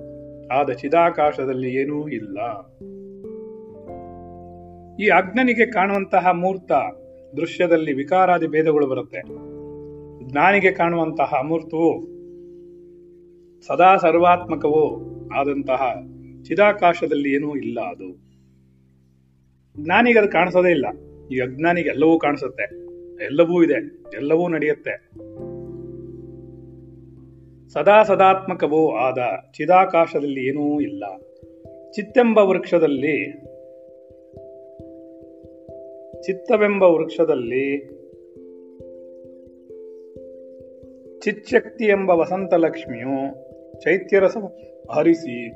[0.49, 2.39] ಆದ ಚಿದಾಕಾಶದಲ್ಲಿ ಏನೂ ಇಲ್ಲ.
[5.01, 6.73] ಈ ಅಜ್ಞನಿಗೆ ಕಾಣುವಂತಹ ಮೂರ್ತ
[7.37, 9.21] ದೃಶ್ಯದಲ್ಲಿ ವಿಕಾರಾದಿ ಭೇದಗಳು ಬರುತ್ತೆ.
[10.29, 12.19] ಜ್ಞಾನಿಗೆ ಕಾಣುವಂತಹ ಅಮೂರ್ತವು
[13.67, 15.95] ಸದಾ ಸರ್ವಾತ್ಮಕವೂ ಆದಂತಹ
[16.43, 18.29] ಚಿದಾಕಾಶದಲ್ಲಿ ಏನೂ ಇಲ್ಲ ಅದು.
[19.85, 20.87] ಜ್ಞಾನಿಗೆ ಅದು ಕಾಣಿಸೋದೇ ಇಲ್ಲ.
[21.33, 22.63] ಈ ಅಜ್ಞಾನಿಗೆ ಎಲ್ಲವೂ ಕಾಣಿಸುತ್ತೆ.
[23.25, 24.03] ಎಲ್ಲವೂ ಇದೆ.
[24.17, 25.11] ಎಲ್ಲವೂ ನಡೆಯುತ್ತೆ.
[27.69, 29.19] ಸದಾ ಸದಾತ್ಮಕವೂ ಆದ
[29.53, 31.05] ಚಿದಾಕಾಶದಲ್ಲಿ ಏನೂ ಇಲ್ಲ.
[31.93, 33.49] ಚಿತ್ತೆಂಬ ವೃಕ್ಷದಲ್ಲಿ
[36.23, 37.99] ಚಿತ್ತವೆಂಬ ವೃಕ್ಷದಲ್ಲಿ
[41.21, 43.35] ಚಿಚ್ಚಕ್ತಿ ಎಂಬ ವಸಂತ ಲಕ್ಷ್ಮಿಯು
[43.81, 44.37] ಚೈತ್ಯರಸ
[44.91, 45.51] ಹರಿಸಿ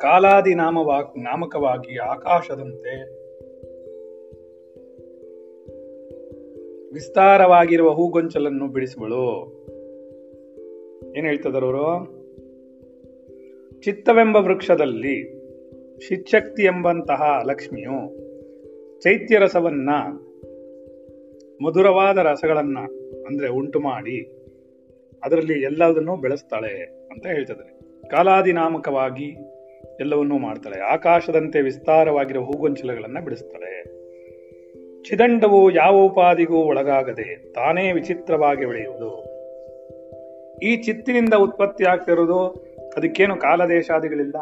[0.00, 3.18] ಕಾಲಾದಿ ನಾಮವಾ, ನಾಮಕವಾಗಿ ಆಕಾಶದಂತೆ
[6.92, 9.58] ವಿಸ್ತಾರವಾಗಿರುವ ಹೂಗೊಂಚಲನ್ನು ಬಿಡಿಸುವಳು.
[11.16, 12.18] ಏನ್ ಹೇಳ್ತದರವರು
[13.82, 15.38] ಚಿತ್ತವೆಂಬ ವೃಕ್ಷದಲ್ಲಿ
[16.00, 18.27] ಶಿಚ್ಛಕ್ತಿ ಎಂಬಂತಹ ಲಕ್ಷ್ಮಿಯು
[19.02, 19.90] ಚೈತ್ಯ ರಸವನ್ನ
[21.66, 22.78] ಮಧುರವಾದ ರಸಗಳನ್ನ
[23.26, 24.20] ಅಂದ್ರೆ ಉಂಟು ಮಾಡಿ
[25.24, 29.36] ಅದರಲ್ಲಿ ಎಲ್ಲದನ್ನು ಬೆಳೆಸ್ತಾಳೆ ಅಂತ ಹೇಳ್ತಿದ್ದಾರೆ ಕಾಲಾದಿ ನಾಮಕವಾಗಿ
[30.00, 30.80] ಎಲ್ಲವನ್ನೂ ಮಾಡ್ತಾಳೆ.
[30.80, 33.82] ಆಕಾಶದಂತೆ ವಿಸ್ತಾರವಾಗಿರುವ ಹೂಗೊಂಚಲಗಳನ್ನ ಬಿಡಿಸ್ತಾಳೆ.
[35.02, 39.38] ಚಿದಂಡವು ಯಾವ ಉಪಾದಿಗೂ ಒಳಗಾಗದೆ ತಾನೇ ವಿಚಿತ್ರವಾಗಿ ಬೆಳೆಯುವುದು.
[40.58, 42.46] ಈ ಚಿತ್ತಿನಿಂದ ಉತ್ಪತ್ತಿ ಆಗ್ತಿರೋದು
[42.96, 44.36] ಅದಕ್ಕೇನು ಕಾಲದೇಶಾದಿಗಳಿಲ್ಲ.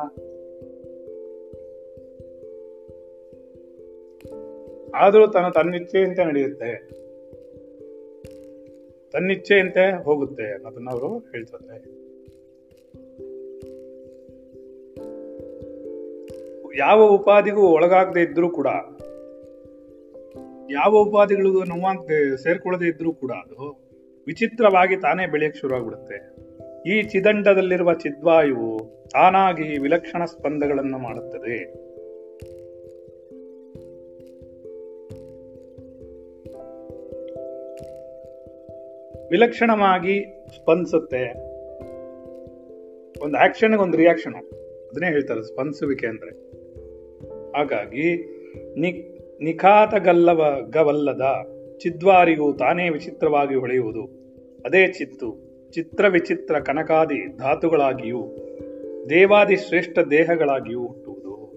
[4.96, 6.70] ಆದರೂ ತನ್ನ ತನ್ನಿಚ್ಛೆಯಂತೆ ನಡೆಯುತ್ತೆ.
[9.10, 12.06] ತನ್ನಿಚ್ಛೆಯಂತೆ ಹೋಗುತ್ತೆ ಅನ್ನೋದನ್ನ ಅವರು ಹೇಳ್ತಾರೆ.
[16.78, 18.66] ಯಾವ ಉಪಾಧಿಗೂ ಒಳಗಾಗದೆ ಇದ್ರೂ ಕೂಡ,
[20.70, 23.86] ಯಾವ ಉಪಾಧಿಗಳಿಗೂ ನೋವಾಗದೆ ಸೇರ್ಕೊಳ್ಳದೆ ಇದ್ರೂ ಕೂಡ ಅದು
[24.26, 26.16] ವಿಚಿತ್ರವಾಗಿ ತಾನೇ ಬೆಳೆಯಕ್ಕೆ ಶುರುವಾಗ್ಬಿಡುತ್ತೆ.
[26.90, 28.78] ಈ ಚಿದಂಡದಲ್ಲಿರುವ ಚಿದ್ವಾಯುವು
[29.12, 31.85] ತಾನಾಗಿ ವಿಲಕ್ಷಣ ಸ್ಪಂದಗಳನ್ನು ಮಾಡುತ್ತದೆ.
[39.30, 41.32] ವಿಲಕ್ಷಣವಾಗಿ ಸ್ಪಂದಿಸುತ್ತೆ.
[43.24, 46.30] ಒಂದು ಆಕ್ಷನ್ ಒಂದು ರಿಯಾಕ್ಷನ್ ಅದನ್ನೇ ಹೇಳ್ತಾರೆ ಸ್ಪಂದಿಸುವಿಕೆ ಅಂದ್ರೆ.
[47.50, 48.36] ಹಾಗಾಗಿ
[48.80, 51.22] ನಿ ನಿಖಾತಗಲ್ಲವ ಗವಲ್ಲದ
[51.78, 54.02] ಚಿದ್ವಾರಿಗೂ ತಾನೇ ವಿಚಿತ್ರವಾಗಿ ಹೊಳೆಯುವುದು.
[54.66, 55.36] ಅದೇ ಚಿತ್ತು,
[55.70, 58.36] ಚಿತ್ರ ವಿಚಿತ್ರ ಕನಕಾದಿ ಧಾತುಗಳಾಗಿಯೂ,
[59.10, 61.52] ದೇವಾದಿ ಶ್ರೇಷ್ಠ ದೇಹಗಳಾಗಿಯೂ ಹುಟ್ಟುವುದು.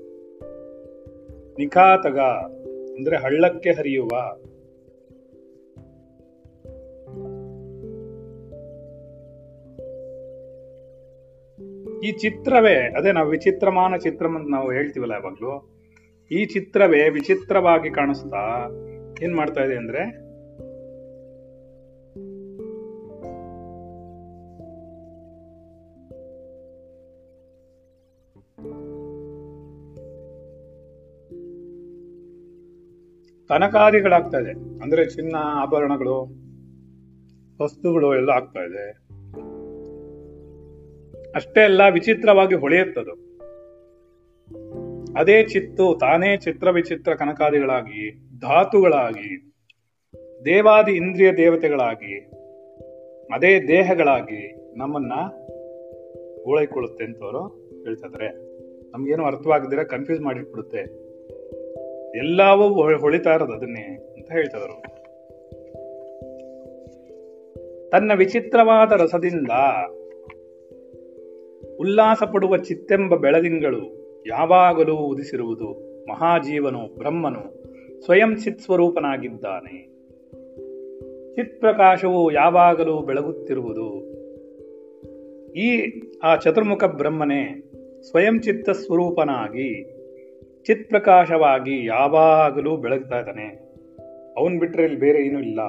[1.60, 2.20] ನಿಖಾತಗ
[2.98, 4.10] ಅಂದ್ರೆ ಹಳ್ಳಕ್ಕೆ ಹರಿಯುವ
[12.04, 15.80] ಈ ಚಿತ್ರವೇ, ಅದೇ ನಾವು ವಿಚಿತ್ರಮಾನ ಚಿತ್ರಂ ಅಂತ ನಾವು ಹೇಳ್ತೀವಲ್ಲ ಯಾವಾಗ್ಲೂ,
[16.32, 18.70] ಈ ಚಿತ್ರವೇ ವಿಚಿತ್ರವಾಗಿ ಕಾಣಿಸ್ತಾ
[19.24, 20.30] ಏನ್ ಮಾಡ್ತಾ ಇದೆ ಅಂದ್ರೆ,
[33.48, 34.52] ತನಕಾದಿಗಳಾಗ್ತಾ ಇದೆ.
[34.52, 36.26] ಅಂದ್ರೆ ಚಿನ್ನ, ಆಭರಣಗಳು,
[37.64, 39.09] ವಸ್ತುಗಳು ಎಲ್ಲ ಆಗ್ತಾ ಇದೆ.
[41.40, 43.12] ಅಷ್ಟೇ ಅಲ್ಲ, ವಿಚಿತ್ರವಾಗಿ ಹೊಳೆಯುತ್ತದು.
[45.18, 49.54] ಅದೇ ಚಿತ್ತು ತಾನೇ ಚಿತ್ರ ವಿಚಿತ್ರ ಕನಕಾದಿಗಳಾಗಿ, ಧಾತುಗಳಾಗಿ,
[50.46, 52.20] ದೇವಾದಿ ಇಂದ್ರಿಯ ದೇವತೆಗಳಾಗಿ,
[53.34, 55.14] ಅದೇ ದೇಹಗಳಾಗಿ ನಮ್ಮನ್ನ
[56.50, 57.48] ಓಳೈಕೊಳ್ಳುತ್ತೆ ಅಂತವರು
[57.84, 58.28] ಹೇಳ್ತಿದ್ರೆ.
[58.92, 60.78] ನಮ್ಗೇನು ಅರ್ಥವಾಗದಿರ ಕನ್ಫ್ಯೂಸ್ ಮಾಡಿಟ್ಬಿಡುತ್ತೆ.
[62.18, 65.00] ಎಲ್ಲವೂ ಹೊಳಿತಾ ಇರೋದು ಅದನ್ನೇ ಅಂತ ಹೇಳ್ತಿದ್ರು.
[67.90, 69.52] ತನ್ನ ವಿಚಿತ್ರವಾದ ರಸದಿಂದ
[71.80, 77.60] ಉಲ್ಲಾಸ ಪಡುವ ಚಿತ್ತೆಂಬ ಬೆಳದಿಂಗಳು ಯಾವಾಗಲೂ ಉದಿಸಿರುವುದು ಮಹಾಜೀವನು ಬ್ರಹ್ಮನು
[78.02, 79.90] ಸ್ವಯಂ ಚಿತ್ ಸ್ವರೂಪನಾಗಿದ್ದಾನೆ.
[81.36, 84.10] ಚಿತ್ ಪ್ರಕಾಶವು ಯಾವಾಗಲೂ ಬೆಳಗುತ್ತಿರುವುದು.
[85.54, 87.72] ಈ ಆ ಚತುರ್ಮುಖ ಬ್ರಹ್ಮನೇ
[88.10, 89.84] ಸ್ವಯಂ ಚಿತ್ತ ಸ್ವರೂಪನಾಗಿ
[90.64, 93.70] ಚಿತ್ ಪ್ರಕಾಶವಾಗಿ ಯಾವಾಗಲೂ ಬೆಳಗ್ತಾ ಇದ್ದಾನೆ.
[94.38, 95.60] ಅವನ್ ಬಿಟ್ರೆ ಇಲ್ಲಿ ಬೇರೆ ಏನೂ ಇಲ್ಲ.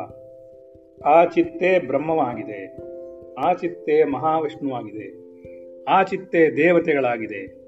[1.05, 2.77] ಆ ಚಿತ್ತೇ ಬ್ರಹ್ಮವಾಗಿದೆ.
[3.39, 5.30] ಆ ಚಿತ್ತೇ ಮಹಾವಿಷ್ಣುವಾಗಿದೆ.
[5.89, 7.61] ಆ ಚಿತ್ತೆ ದೇವತೆಗಳಾಗಿದೆ.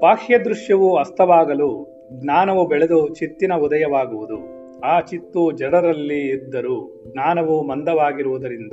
[0.00, 4.54] ಬಾಹ್ಯ ದೃಶ್ಯವು ಅಸ್ತವಾಗಲು ಜ್ಞಾನವು ಬೆಳೆದು ಚಿತ್ತಿನ ಉದಯವಾಗುವುದು.
[4.80, 8.72] ಆ ಚಿತ್ತು ಜಡರಲ್ಲಿ ಇದ್ದರೂ ಜ್ಞಾನವು ಮಂದವಾಗಿರುವುದರಿಂದ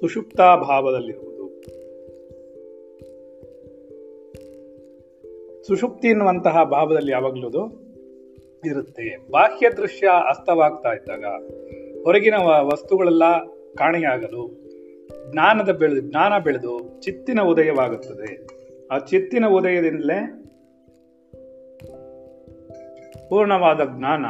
[0.00, 1.32] ಸುಷುಪ್ತಾ ಭಾವದಲ್ಲಿರುವುದು.
[5.66, 7.48] ಸುಷುಪ್ತಿ ಎನ್ನುವಂತಹ ಭಾವದಲ್ಲಿ ಯಾವಾಗಲೂ
[8.66, 9.30] ಇರುತ್ತೆ.
[9.30, 11.24] ಬಾಹ್ಯ ದೃಶ್ಯ ಅಸ್ತವಾಗ್ತಾ ಇದ್ದಾಗ
[12.04, 13.38] ಹೊರಗಿನ ವಸ್ತುಗಳೆಲ್ಲ
[13.78, 14.61] ಕಾಣೆಯಾಗಲು
[15.30, 18.46] ಜ್ಞಾನದ ಬೆಳೆ ಜ್ಞಾನ ಬೆಳೆದು ಚಿತ್ತಿನ ಉದಯವಾಗುತ್ತದೆ.
[18.90, 20.38] ಆ ಚಿತ್ತಿನ ಉದಯದಿಂದಲೇ
[23.28, 24.24] ಪೂರ್ಣವಾದ ಜ್ಞಾನ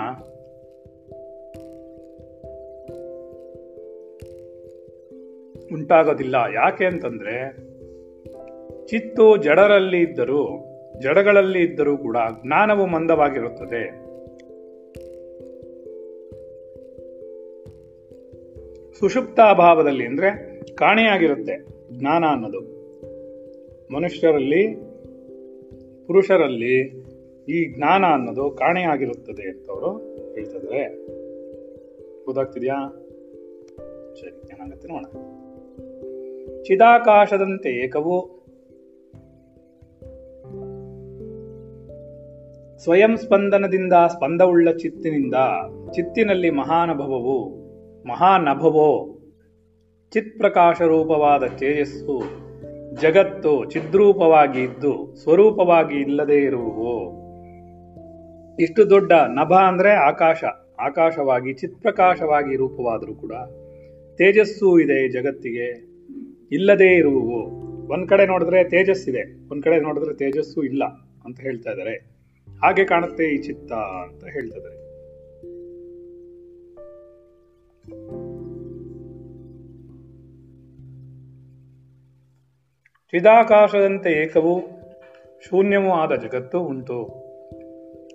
[5.75, 6.35] ಉಂಟಾಗೋದಿಲ್ಲ.
[6.55, 7.57] ಯಾಕೆ ಅಂತಂದ್ರೆ,
[8.87, 10.69] ಚಿತ್ತು ಜಡರಲ್ಲಿ ಇದ್ದರೂ,
[11.01, 14.13] ಜಡಗಳಲ್ಲಿ ಇದ್ದರೂ ಕೂಡ ಜ್ಞಾನವು ಮಂದವಾಗಿರುತ್ತದೆ.
[18.99, 21.67] ಸುಷುಪ್ತಾಭಾವದಲ್ಲಿ ಅಂದ್ರೆ ಕಾಣೆಯಾಗಿರುತ್ತೆ
[21.99, 22.83] ಜ್ಞಾನ ಅನ್ನೋದು.
[23.95, 24.75] ಮನುಷ್ಯರಲ್ಲಿ,
[26.07, 27.03] ಪುರುಷರಲ್ಲಿ
[27.49, 29.99] ಈ ಜ್ಞಾನ ಅನ್ನೋದು ಕಾಣೆಯಾಗಿರುತ್ತದೆ ಅಂತ ಅವರು
[30.35, 31.07] ಹೇಳ್ತಿದ್ರೆ.
[32.25, 32.75] ಗೊತ್ತಾಗ್ತಿದ್ಯಾ?
[34.21, 36.63] ಸರಿ, ಏನಾಗುತ್ತೆ ನೋಡೋಣ.
[36.63, 38.43] ಚಿದಾಕಾಶದಂತೆ ಏಕವು.
[42.79, 45.35] ಸ್ವಯಂ ಸ್ಪಂದನದಿಂದ ಸ್ಪಂದವುಳ್ಳ ಚಿತ್ತಿನಿಂದ
[45.91, 47.49] ಚಿತ್ತಿನಲ್ಲಿ ಮಹಾನುಭವವು,
[48.09, 49.19] ಮಹಾನಭವೋ.
[50.13, 52.23] ಚಿತ್ಪ್ರಕಾಶ ರೂಪವಾದ ತೇಜಸ್ಸು
[53.01, 57.23] ಜಗತ್ತು ಚಿದ್ರೂಪವಾಗಿ ಇದ್ದು ಸ್ವರೂಪವಾಗಿ ಇಲ್ಲದೇ ಇರುವು
[58.57, 60.45] ಇಷ್ಟು ದೊಡ್ಡ ನಭ ಅಂದ್ರೆ ಆಕಾಶ.
[60.81, 63.33] ಆಕಾಶವಾಗಿ, ಚಿತ್ಪ್ರಕಾಶವಾಗಿ ರೂಪವಾದರೂ ಕೂಡ
[64.17, 65.93] ತೇಜಸ್ಸು ಇದೆ ಜಗತ್ತಿಗೆ.
[66.53, 70.85] ಇಲ್ಲದೇ ಇರುವು ಒಂದು ಕಡೆ ನೋಡಿದ್ರೆ ತೇಜಸ್ಸಿದೆ ಒಂದು ಕಡೆ ನೋಡಿದ್ರೆ ತೇಜಸ್ಸು ಇಲ್ಲ
[71.25, 71.95] ಅಂತ ಹೇಳ್ತಾ ಇದ್ದಾರೆ.
[72.61, 74.83] ಹಾಗೆ ಕಾಣುತ್ತೆ ಈ ಚಿತ್ತ ಅಂತ ಹೇಳ್ತಾ ಇದ್ದಾರೆ.
[83.13, 84.61] ಚಿದಾಕಾಶದಂತೆ ಏಕವೂ
[85.41, 87.09] ಶೂನ್ಯವೂ ಆದ ಜಗತ್ತು ಉಂಟು.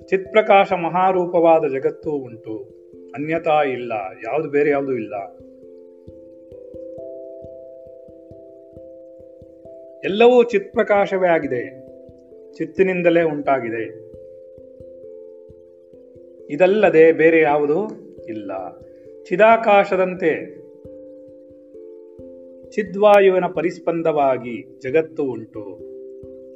[0.08, 2.58] ಚಿತ್ಪ್ರಕಾಶ ಮಹಾರೂಪವಾದ ಜಗತ್ತು ಉಂಟು.
[3.16, 3.94] ಅನ್ಯತಾ ಇಲ್ಲ,
[4.26, 5.16] ಯಾವುದು ಬೇರೆ ಯಾವುದು ಇಲ್ಲ.
[10.04, 11.64] ಎಲ್ಲವೂ ಚಿತ್ಪ್ರಕಾಶವೇ ಆಗಿದೆ.
[12.54, 14.08] ಚಿತ್ತಿನಿಂದಲೇ ಉಂಟಾಗಿದೆ.
[16.54, 17.88] ಇದಲ್ಲದೆ ಬೇರೆ ಯಾವುದು
[18.28, 18.52] ಇಲ್ಲ.
[19.30, 20.58] ಚಿದಾಕಾಶದಂತೆ
[22.72, 25.80] ಚಿದ್ವಾಯುವಿನ ಪರಿಸ್ಪಂದವಾಗಿ ಜಗತ್ತು ಉಂಟು.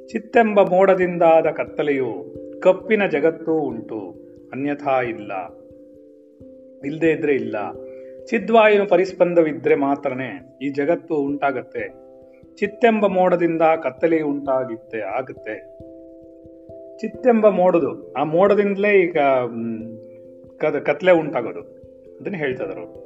[0.08, 4.14] ಚಿತ್ತೆಂಬ ಮೋಡದಿಂದಾದ ಕತ್ತಲೆಯು ಕಪ್ಪಿನ ಜಗತ್ತು ಉಂಟು.
[4.52, 5.32] ಅನ್ಯಥಾ ಇಲ್ಲ.
[6.84, 7.56] ಇಲ್ಲದೆ ಇದ್ರೆ ಇಲ್ಲ.
[8.26, 11.88] ಚಿದ್ವಾಯುವಿನ ಪರಿಸ್ಪಂದವಿದ್ರೆ ಮಾತ್ರನೇ ಈ ಜಗತ್ತು ಉಂಟಾಗತ್ತೆ.
[12.56, 15.78] ಚಿತ್ತೆಂಬ ಮೋಡದಿಂದ ಕತ್ತಲೆ ಉಂಟಾಗಿತ್ತೆ, ಆಗುತ್ತೆ.
[16.98, 19.18] ಚಿತ್ತೆಂಬ ಮೋಡದು, ಆ ಮೋಡದಿಂದಲೇ ಈಗ
[20.56, 21.60] ಕತ್ತಲೆ ಉಂಟಾಗೋದು.
[22.20, 23.01] ಅದನ್ನ ಹೇಳ್ತಿದ್ರು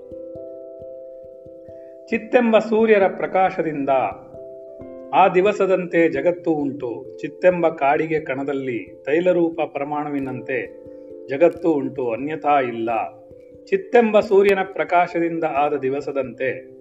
[2.11, 3.89] ಚಿತ್ತೆಂಬ ಸೂರ್ಯರ ಪ್ರಕಾಶದಿಂದ
[5.15, 7.19] ಆ ದಿವಸದಂತೆ ಜಗತ್ತು ಉಂಟು.
[7.19, 10.59] ಚಿತ್ತೆಂಬ ಕಾಡಿಗೆ ಕಣದಲ್ಲಿ ತೈಲರೂಪ ಪರಮಾಣುವಿನಂತೆ
[11.29, 12.91] ಜಗತ್ತು ಉಂಟು, ಅನ್ಯಥಾ ಇಲ್ಲ.
[13.65, 16.77] ಚಿತ್ತೆಂಬ ಸೂರ್ಯನ ಪ್ರಕಾಶದಿಂದ ಆದ ದಿವಸದಂತೆ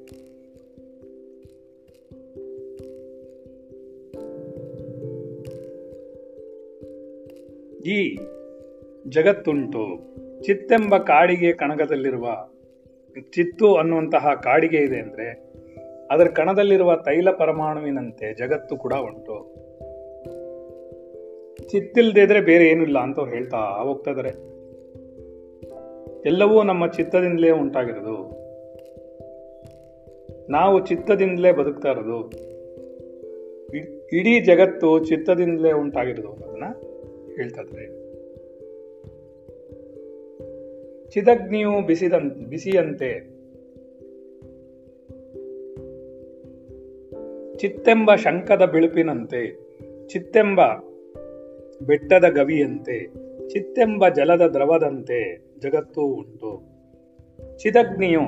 [7.82, 8.18] ಈ
[9.08, 9.86] ಜಗತ್ತುಂಟು.
[10.44, 12.28] ಚಿತ್ತೆಂಬ ಕಾಡಿಗೆ ಕಣಗದಲ್ಲಿರುವ
[13.22, 15.56] ಚಿತ್ತು ಅನ್ನುವಂತಹ ಕಾಡಿಗೆ ಇದೆ ಅಂದರೆ
[16.12, 19.56] ಅದರ ಕಣದಲ್ಲಿರುವ ತೈಲ ಪರಮಾಣುವಿನಂತೆ ಜಗತ್ತು ಕೂಡ ಉಂಟು.
[21.68, 24.30] ಚಿತ್ತಿಲ್ದೇ ಇದ್ರೆ ಬೇರೆ ಇಲ್ಲ ಅಂತ ಹೇಳ್ತಾ ಹೋಗ್ತಾ ಇದಾರೆ
[26.26, 28.46] ಎಲ್ಲವೂ ನಮ್ಮ ಚಿತ್ತದಿಂದಲೇ ಉಂಟಾಗಿರೋದು.
[30.50, 32.46] ನಾವು ಚಿತ್ತದಿಂದಲೇ ಬದುಕ್ತಾ ಇರೋದು.
[34.18, 36.64] ಇಡೀ ಜಗತ್ತು ಚಿತ್ತದಿಂದಲೇ ಉಂಟಾಗಿರೋದು ಅನ್ನೋದನ್ನ
[37.36, 38.05] ಹೇಳ್ತಾ ಇದ್ದಾರೆ
[41.16, 42.14] ಚಿದಗ್ನಿಯು ಬಿಸಿದ
[42.50, 43.20] ಬಿಸಿಯಂತೆ.
[47.58, 49.60] ಚಿತ್ತೆಂಬ ಶಂಕದ ಬಿಳುಪಿನಂತೆ.
[50.08, 50.62] ಚಿತ್ತೆಂಬ
[51.82, 53.06] ಬೆಟ್ಟದ ಗವಿಯಂತೆ.
[53.50, 56.64] ಚಿತ್ತೆಂಬ ಜಲದ ದ್ರವದಂತೆ ಜಗತ್ತು ಉಂಟು.
[57.58, 58.24] ಚಿದಗ್ನಿಯು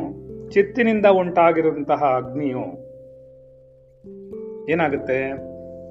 [0.50, 2.64] ಚಿತ್ತಿನಿಂದ ಉಂಟಾಗಿರುವಂತಹ ಅಗ್ನಿಯು.
[4.72, 5.30] ಏನಾಗುತ್ತೆ?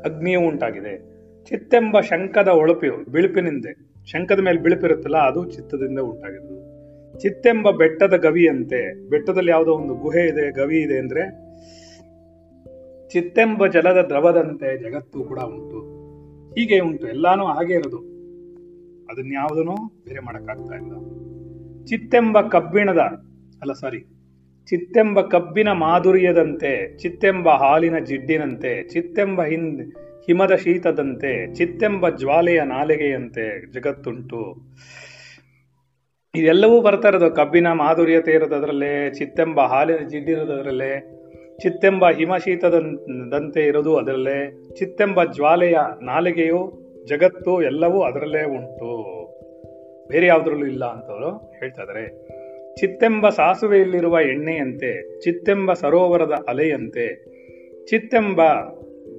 [0.05, 0.99] ಅಗ್ನಿಯು ಉಂಟಾಗಿದೆ.
[1.45, 3.93] ಚಿತ್ತೆಂಬ ಶಂಕದ ಒಳಪಿಯು ಬಿಳುಪಿನಿಂದೆ.
[4.07, 6.66] ಶಂಕದ ಮೇಲೆ ಬಿಳುಪಿರುತ್ತಲ್ಲ, ಅದು ಚಿತ್ತದಿಂದ ಉಂಟಾಗಿರೋದು
[7.19, 11.47] ಚಿತ್ತೆಂಬ ಬೆಟ್ಟದ ಗವಿಯಂತೆ, ಬೆಟ್ಟದಲ್ಲಿ ಯಾವುದೋ ಒಂದು ಗುಹೆ ಇದೆ, ಗವಿ ಇದೆ ಅಂದ್ರೆ
[13.09, 15.79] ಚಿತ್ತೆಂಬ ಜಲದ ದ್ರವದಂತೆ ಜಗತ್ತು ಕೂಡ ಉಂಟು.
[16.55, 17.99] ಹೀಗೆ ಉಂಟು, ಎಲ್ಲಾನು ಹಾಗೆ ಇರೋದು.
[19.13, 20.93] ಅದನ್ನ ಯಾವುದನ್ನು ಬೇರೆ ಮಾಡಕ್ಕಾಗ್ತಾ ಇಲ್ಲ.
[21.85, 22.99] ಚಿತ್ತೆಂಬ ಕಬ್ಬಿಣದ,
[23.61, 24.01] ಅಲ್ಲ ಸಾರಿ
[24.67, 29.95] ಚಿತ್ತೆಂಬ ಕಬ್ಬಿನ ಮಾಧುರ್ಯದಂತೆ, ಚಿತ್ತೆಂಬ ಹಾಲಿನ ಜಿಡ್ಡಿನಂತೆ, ಚಿತ್ತೆಂಬ ಹಿಂದ್
[30.27, 34.57] ಹಿಮದ ಶೀತದಂತೆ, ಚಿತ್ತೆಂಬ ಜ್ವಾಲೆಯ ನಾಲಿಗೆಯಂತೆ ಜಗತ್ತುಂಟು.
[36.37, 37.31] ಇದೆಲ್ಲವೂ ಬರ್ತಾ ಇರೋದು.
[37.31, 41.13] ಕಬ್ಬಿನ ಮಾಧುರ್ಯತೆ ಇರೋದರಲ್ಲೇ ಚಿತ್ತೆಂಬ ಹಾಲಿನ ಜಿಡ್ಡಿರೋದರಲ್ಲೇ
[41.63, 46.73] ಚಿತ್ತೆಂಬ ಹಿಮಶೀತದಂತೆ ಇರೋದು ಅದರಲ್ಲೇ, ಚಿತ್ತೆಂಬ ಜ್ವಾಲೆಯ ನಾಲಿಗೆಯು,
[47.05, 48.89] ಜಗತ್ತು ಎಲ್ಲವೂ ಅದರಲ್ಲೇ ಉಂಟು.
[50.09, 51.83] ಬೇರೆ ಯಾವುದ್ರಲ್ಲೂ ಇಲ್ಲ ಅಂತವರು ಹೇಳ್ತಾ
[52.75, 57.25] ಚಿತ್ತೆಂಬ ಸಾಸುವೆಯಲ್ಲಿರುವ ಎಣ್ಣೆಯಂತೆ, ಚಿತ್ತೆಂಬ ಸರೋವರದ ಅಲೆಯಂತೆ,
[57.87, 58.41] ಚಿತ್ತೆಂಬ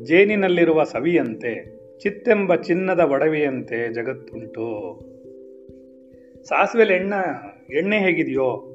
[0.03, 4.67] ಜೇನಿನಲ್ಲಿರುವ ಸವಿಯಂತೆ, ಚಿತ್ತೆಂಬ ಚಿನ್ನದ ಒಡವೆಯಂತೆ ಜಗತ್ತುಂಟು.
[6.49, 7.21] ಸಾಸಿವೆಲಿ ಎಣ್ಣೆ
[7.77, 8.73] ಎಣ್ಣೆ ಹೇಗಿದೆಯೋ,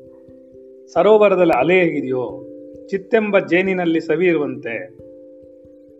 [0.95, 2.49] ಸರೋವರದಲ್ಲಿ ಅಲೆ ಹೇಗಿದೆಯೋ,
[2.91, 4.91] ಚಿತ್ತೆಂಬ ಜೇನಿನಲ್ಲಿ ಸವಿ ಇರುವಂತೆ,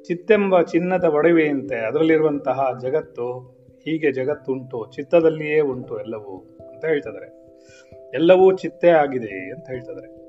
[0.05, 3.39] ಚಿತ್ತೆಂಬ ಚಿನ್ನದ ಒಡವೆಯಂತೆ ಅದರಲ್ಲಿರುವಂತಹ ಜಗತ್ತು
[3.85, 6.37] ಹೀಗೆ ಜಗತ್ತುಂಟು, ಚಿತ್ತದಲ್ಲಿಯೇ ಉಂಟು ಎಲ್ಲವೂ
[6.73, 7.43] ಅಂತ ಹೇಳ್ತಿದ್ದಾರೆ
[8.15, 10.23] ಎಲ್ಲವೂ ಚಿತ್ತೆ ಆಗಿದೆ ಅಂತ ಹೇಳ್ತಿದ್ದಾರೆ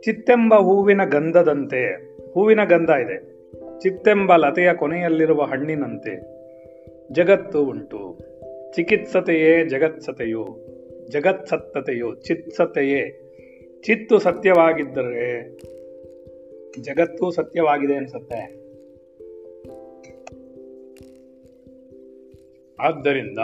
[0.00, 1.94] ಚಿತ್ತೆಂಬ ಹೂವಿನ ಗಂಧದಂತೆ,
[2.32, 3.40] ಹೂವಿನ ಗಂಧ ಇದೆ.
[3.80, 6.40] ಚಿತ್ತೆಂಬ ಲತೆಯ ಕೊನೆಯಲ್ಲಿರುವ ಹಣ್ಣಿನಂತೆ
[7.12, 8.29] ಜಗತ್ತು ಉಂಟು.
[8.74, 10.46] ಚಿಕಿತ್ಸತೆಯೇ ಜಗತ್ಸತೆಯು,
[11.08, 13.26] ಜಗತ್ಸತ್ತತೆಯು ಚಿತ್ಸತೆಯೇ.
[13.82, 15.48] ಚಿತ್ತು ಸತ್ಯವಾಗಿದ್ದರೆ
[16.80, 18.60] ಜಗತ್ತು ಸತ್ಯವಾಗಿದೆ ಅನ್ಸುತ್ತೆ.
[22.80, 23.38] ಆದ್ದರಿಂದ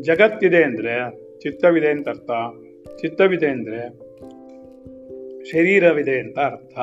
[0.00, 1.10] ಜಗತ್ತಿದೆ ಅಂದ್ರೆ
[1.40, 2.30] ಚಿತ್ತವಿದೆ ಅಂತ ಅರ್ಥ,
[2.96, 3.88] ಚಿತ್ತವಿದೆ ಅಂದ್ರೆ
[5.44, 6.78] ಶರೀರವಿದೆ ಅಂತ ಅರ್ಥ.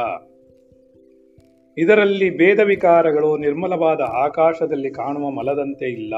[1.77, 6.15] ಇದರಲ್ಲಿ ಭೇದ ವಿಕಾರಗಳು ನಿರ್ಮಲವಾದ ಆಕಾಶದಲ್ಲಿ ಕಾಣುವ ಮಲದಂತೆ ಇಲ್ಲ.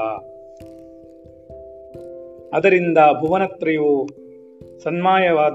[2.52, 4.06] ಅದರಿಂದ ಭುವನತ್ರಯವು
[4.78, 5.52] ಸನ್ಮಾಯವಾದ,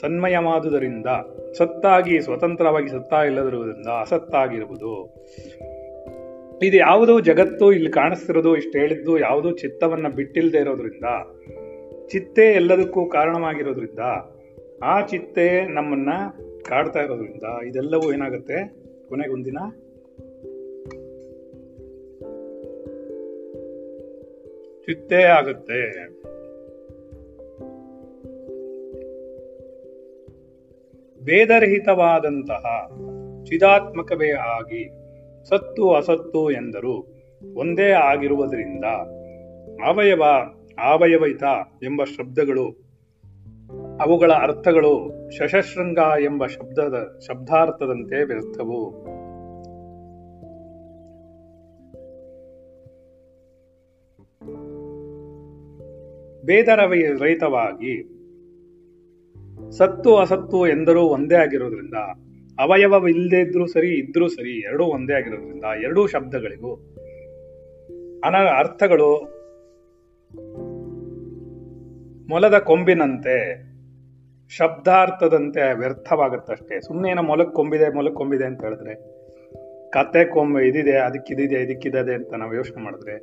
[0.00, 1.06] ಸನ್ಮಯವಾದುದರಿಂದ
[1.58, 5.14] ಸತ್ತಾಗಿ ಸ್ವತಂತ್ರವಾಗಿ ಸತ್ತಾ ಇಲ್ಲದಿರುವುದರಿಂದ ಅಸತ್ತಾಗಿರುವುದು.
[6.62, 11.04] ಇದು ಯಾವುದೋ ಜಗತ್ತು ಇಲ್ಲಿ ಕಾಣಿಸ್ತಿರೋದು, ಇಷ್ಟು ಹೇಳಿದ್ದು ಯಾವುದು ಚಿತ್ತವನ್ನ ಬಿಟ್ಟಿಲ್ಲದೆ ಇರೋದ್ರಿಂದ,
[12.08, 13.98] ಚಿತ್ತೆ ಎಲ್ಲದಕ್ಕೂ ಕಾರಣವಾಗಿರೋದ್ರಿಂದ,
[14.82, 16.08] ಆ ಚಿತ್ತೆ ನಮ್ಮನ್ನ
[16.68, 18.79] ಕಾಡ್ತಾ ಇರೋದ್ರಿಂದ ಇದೆಲ್ಲವೂ ಏನಾಗುತ್ತೆ?
[19.10, 19.58] ಕೊನೆಗೊಂದಿನ
[24.80, 26.08] ಚಿತ್ತೇ ಆಗುತ್ತೆ.
[31.24, 32.90] ಭೇದರಹಿತವಾದಂತಹ
[33.44, 34.90] ಚಿದಾತ್ಮಕವೇ ಆಗಿ
[35.48, 37.20] ಸತ್ತು ಅಸತ್ತು ಎಂದರು.
[37.54, 38.84] ಒಂದೇ ಆಗಿರುವುದರಿಂದ
[39.88, 40.22] ಅವಯವ
[40.84, 41.42] ಅವಯವಯಿತ
[41.82, 42.89] ಎಂಬ ಶಬ್ದಗಳು
[44.00, 48.90] ಅವುಗಳ ಅರ್ಥಗಳು ಶಶಶೃಂಗ ಎಂಬ ಶಬ್ದದ ಶಬ್ದಾರ್ಥದಂತೆ ವ್ಯರ್ಥವು.
[56.46, 56.80] ಬೇದರ
[57.20, 58.20] ರಹಿತವಾಗಿ
[59.72, 61.94] ಸತ್ತು ಅಸತ್ತು ಎಂದರೂ ಒಂದೇ ಆಗಿರೋದ್ರಿಂದ
[62.58, 66.74] ಅವಯವವಿಲ್ಲದೆ ಇದ್ರೂ ಸರಿ ಇದ್ರೂ ಸರಿ, ಎರಡೂ ಒಂದೇ ಆಗಿರೋದ್ರಿಂದ ಎರಡೂ ಶಬ್ದಗಳಿಗೂ
[68.24, 69.40] ಅನ ಅರ್ಥಗಳು
[72.28, 73.69] ಮೊಲದ ಕೊಂಬಿನಂತೆ
[74.56, 76.80] ಶಬ್ದಾರ್ಥದಂತೆ ವ್ಯರ್ಥವಾಗುತ್ತಷ್ಟೇ.
[76.80, 79.20] ಸುಮ್ಮನೆ ಏನೋ ಮೊಲಕ್ಕೊಂಬಿದೆ ಮೊಲಕ್ ಕೊಂಬಿದೆ ಅಂತ ಹೇಳಿದ್ರೆ
[79.90, 83.16] ಕತೆ ಕೊಂಬ ಇದಿದೆ, ಅದಕ್ಕಿದಿದೆ ಇದಕ್ಕಿದೆ ಅಂತ ನಾವು ಯೋಚನೆ ಮಾಡಿದ್ರೆ,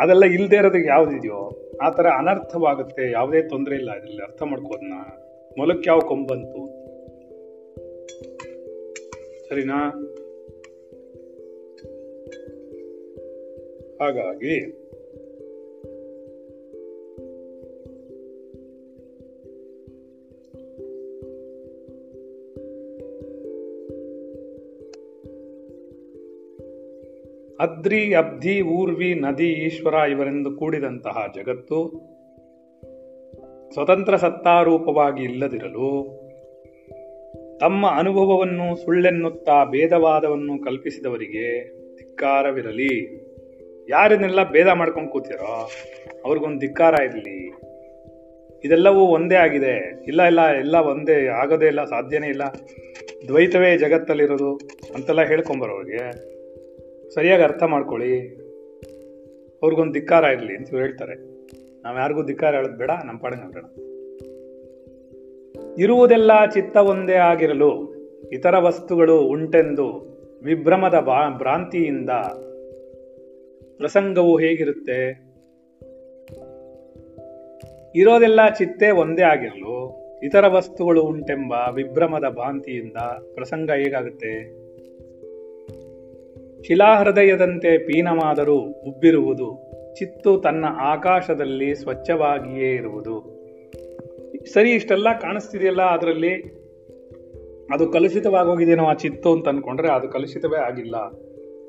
[0.00, 4.22] ಅದೆಲ್ಲ ಇಲ್ಲದೆ ಇರೋದಕ್ಕೆ ಯಾವ್ದಿದೆಯೋ, ಆ ಥರ ಅನರ್ಥವಾಗುತ್ತೆ, ಯಾವುದೇ ತೊಂದರೆ ಇಲ್ಲ ಇದರಲ್ಲಿ.
[4.22, 4.92] ಅರ್ಥ ಮಾಡ್ಕೋದ್ನ
[5.58, 6.78] ಮೊಲಕ್ಕೆ ಯಾವ ಕೊಂಬಂತು?
[9.48, 10.04] ಸರಿನಾ?
[14.00, 14.77] ಹಾಗಾಗಿ
[27.60, 31.78] ಅದ್ರಿ ಅಬ್ಧಿ ಊರ್ವಿ ನದಿ ಈಶ್ವರ ಇವರೆಂದು ಕೂಡಿದಂತಹ ಜಗತ್ತು
[33.72, 36.18] ಸ್ವತಂತ್ರ ಸತ್ತಾರೂಪವಾಗಿ ಇಲ್ಲದಿರಲು
[37.60, 43.18] ತಮ್ಮ ಅನುಭವವನ್ನು ಸುಳ್ಳೆನ್ನುತ್ತಾ ಭೇದವಾದವನ್ನು ಕಲ್ಪಿಸಿದವರಿಗೆ ಧಿಕ್ಕಾರವಿರಲಿ.
[43.88, 45.68] ಯಾರನ್ನೆಲ್ಲ ಭೇದ ಮಾಡ್ಕೊಂಡು ಕೂತಿರೋ
[46.24, 47.48] ಅವ್ರಿಗೊಂದು ಧಿಕ್ಕಾರ ಇರಲಿ.
[48.64, 50.04] ಇದೆಲ್ಲವೂ ಒಂದೇ ಆಗಿದೆ.
[50.06, 52.42] ಇಲ್ಲ ಇಲ್ಲ, ಎಲ್ಲ ಒಂದೇ, ಆಗೋದೇ ಇಲ್ಲ, ಸಾಧ್ಯನೇ ಇಲ್ಲ.
[53.28, 54.54] ದ್ವೈತವೇ ಜಗತ್ತಲ್ಲಿರೋದು
[54.94, 56.37] ಅಂತೆಲ್ಲ ಹೇಳ್ಕೊಂಬರೋರಿಗೆ
[57.14, 58.38] ಸರಿಯಾಗಿ ಅರ್ಥ ಮಾಡ್ಕೊಳ್ಳಿ.
[59.62, 61.14] ಅವ್ರಿಗೊಂದು ಧಿಕ್ಕಾರ ಇರಲಿ ಅಂತ ಹೇಳ್ತಾರೆ.
[61.82, 63.64] ನಾವು ಯಾರಿಗೂ ಧಿಕ್ಕಾರ ಹೇಳೋದು ಬೇಡ ನಮ್ಮ ಪಾಡಿಗೆ ನಾವು ಬೇಡ.
[65.78, 67.94] ಇರುವುದೆಲ್ಲ ಚಿತ್ತ ಒಂದೇ ಆಗಿರಲು
[68.32, 70.08] ಇತರ ವಸ್ತುಗಳು ಉಂಟೆಂದು
[70.42, 72.10] ವಿಭ್ರಮದ ಬಾ ಭ್ರಾಂತಿಯಿಂದ
[73.76, 75.28] ಪ್ರಸಂಗವು ಹೇಗಿರುತ್ತೆ?
[77.94, 82.96] ಇರೋದೆಲ್ಲ ಚಿತ್ತೆ ಒಂದೇ ಆಗಿರಲು ಇತರ ವಸ್ತುಗಳು ಉಂಟೆಂಬ ವಿಭ್ರಮದ ಭ್ರಾಂತಿಯಿಂದ
[83.34, 84.57] ಪ್ರಸಂಗ ಹೇಗಾಗುತ್ತೆ?
[86.68, 89.58] ಶಿಲಾಹೃದಯದಂತೆ ಪೀನವಾದರೂ ಉಬ್ಬಿರುವುದು,
[89.94, 93.38] ಚಿತ್ತು ತನ್ನ ಆಕಾಶದಲ್ಲಿ ಸ್ವಚ್ಛವಾಗಿಯೇ ಇರುವುದು.
[94.52, 96.34] ಸರಿ, ಇಷ್ಟೆಲ್ಲ ಕಾಣಿಸ್ತಿದೆಯಲ್ಲ ಅದರಲ್ಲಿ?
[97.70, 100.94] ಅದು ಕಲುಷಿತವಾಗೋಗಿದೇನೋ ಆ ಚಿತ್ತು ಅಂತ ಅನ್ಕೊಂಡ್ರೆ ಅದು ಕಲುಷಿತವೇ ಆಗಿಲ್ಲ.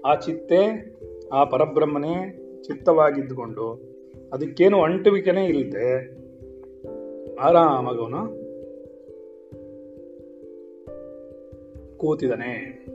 [0.06, 0.92] ಆ ಚಿತ್ತೆ,
[1.34, 3.90] ಆ ಪರಬ್ರಹ್ಮನೇ ಚಿತ್ತವಾಗಿದ್ದುಕೊಂಡು
[4.34, 6.20] ಅದಕ್ಕೇನು ಅಂಟುವಿಕೆನೇ ಇಲ್ಲದೆ
[7.36, 8.40] ಆರಾಮಾಗವನು
[11.98, 12.86] ಕೂತಿದ್ದಾನೆ.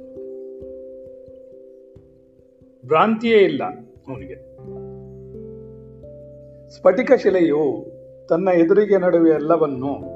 [2.87, 3.65] ಭ್ರಾಂತಿಯೇ ಇಲ್ಲ
[4.09, 4.55] ಅವನಿಗೆ.
[6.71, 7.87] ಸ್ಫಟಿಕ ಶಿಲೆಯು
[8.29, 10.15] ತನ್ನ ಎದುರಿಗೆ ನಡುವೆ ಎಲ್ಲವನ್ನು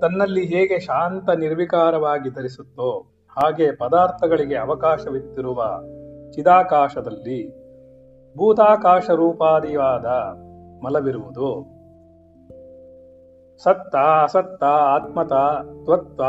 [0.00, 5.82] ತನ್ನಲ್ಲಿ ಹೇಗೆ ಶಾಂತ ನಿರ್ವಿಕಾರವಾಗಿ ಧರಿಸುತ್ತೋ ಹಾಗೆ ಪದಾರ್ಥಗಳಿಗೆ ಅವಕಾಶವಿತ್ತಿರುವ
[6.30, 7.62] ಚಿದಾಕಾಶದಲ್ಲಿ
[8.36, 10.06] ಭೂತಾಕಾಶ ರೂಪಾದಿಯಾದ
[10.84, 11.82] ಮಲವಿರುವುದು.
[13.62, 15.32] ಸತ್ತ, ಅಸತ್ತ, ಆತ್ಮತ
[15.84, 16.24] ತ್ವತ್ವ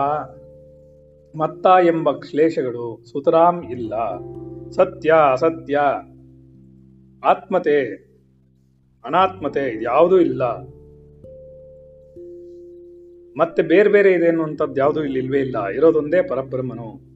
[1.37, 3.93] ಮತ್ತ ಎಂಬ ಶ್ಲೇಷಗಳು ಸುತರಾಂ ಇಲ್ಲ.
[4.75, 5.79] ಸತ್ಯ, ಅಸತ್ಯ.
[7.23, 7.85] ಆತ್ಮತೆ,
[9.05, 10.43] ಅನಾತ್ಮತೆ ಯಾವುದೂ ಇಲ್ಲ.
[13.37, 15.67] ಮತ್ತೆ ಬೇರೆ ಬೇರೆ ಇದೆ ಅನ್ನುವಂಥದ್ದು ಯಾವುದೂ ಇಲ್ಲಿ ಇಲ್ವೇ ಇಲ್ಲ.
[15.67, 17.13] ಇರೋದೊಂದೇ ಪರಬ್ರಹ್ಮನು.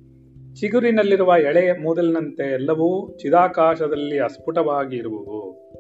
[0.56, 5.72] ಚಿಗುರಿನಲ್ಲಿರುವ ಎಳೆ ಮೂದಲಿನಂತೆ ಎಲ್ಲವೂ ಚಿದಾಕಾಶದಲ್ಲಿ ಅಸ್ಫುಟವಾಗಿ ಇರುವವು.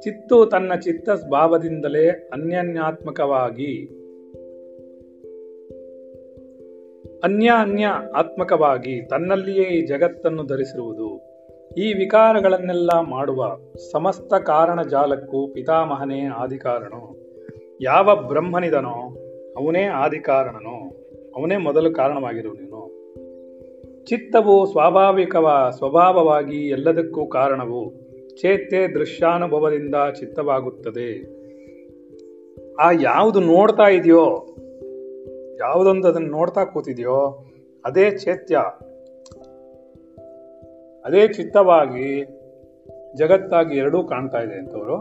[0.00, 4.01] ಚಿತ್ತು ತನ್ನ ಚಿತ್ತ ಭಾವದಿಂದಲೇ ಅನ್ಯನ್ಯಾತ್ಮಕವಾಗಿ
[7.24, 11.20] ಅನ್ಯ ಅನ್ಯ ಆತ್ಮಕವಾಗಿ ತನ್ನಲ್ಲಿಯೇ ಈ ಜಗತ್ತನ್ನು ಧರಿಸಿರುವುದು.
[11.74, 13.58] ಈ ವಿಕಾರಗಳನ್ನೆಲ್ಲ ಮಾಡುವ
[13.92, 17.16] ಸಮಸ್ತ ಕಾರಣ ಜಾಲಕ್ಕೂ ಪಿತಾಮಹನೇ ಆದಿಕಾರಣನು
[17.80, 19.16] ಯಾವ ಬ್ರಹ್ಮನಿದನೋ
[19.56, 20.96] ಅವನೇ ಆದಿಕಾರಣನೋ.
[21.36, 22.72] ಅವನೇ ಮೊದಲು ಕಾರಣವಾಗಿರುವನು
[24.04, 27.90] ಚಿತ್ತವು ಸ್ವಾಭಾವಿಕವ ಸ್ವಭಾವವಾಗಿ ಎಲ್ಲದಕ್ಕೂ ಕಾರಣವು.
[28.36, 31.42] ಚೇತೆ ದೃಶ್ಯಾನುಭವದಿಂದ ಚಿತ್ತವಾಗುತ್ತದೆ.
[32.74, 34.46] ಆ ಯಾವುದು ನೋಡ್ತಾ ಇದೆಯೋ
[35.62, 37.44] ಯಾವುದೊಂದು ಅದನ್ನ ನೋಡ್ತಾ ಕೂತಿದ್ಯೋ,
[37.84, 38.56] ಅದೇ ಚೇತ್ಯ.
[41.04, 42.24] ಅದೇ ಚಿತ್ತವಾಗಿ
[43.14, 44.96] ಜಗತ್ತಾಗಿ ಎರಡೂ ಕಾಣ್ತಾ ಇದೆ ಅಂತವರು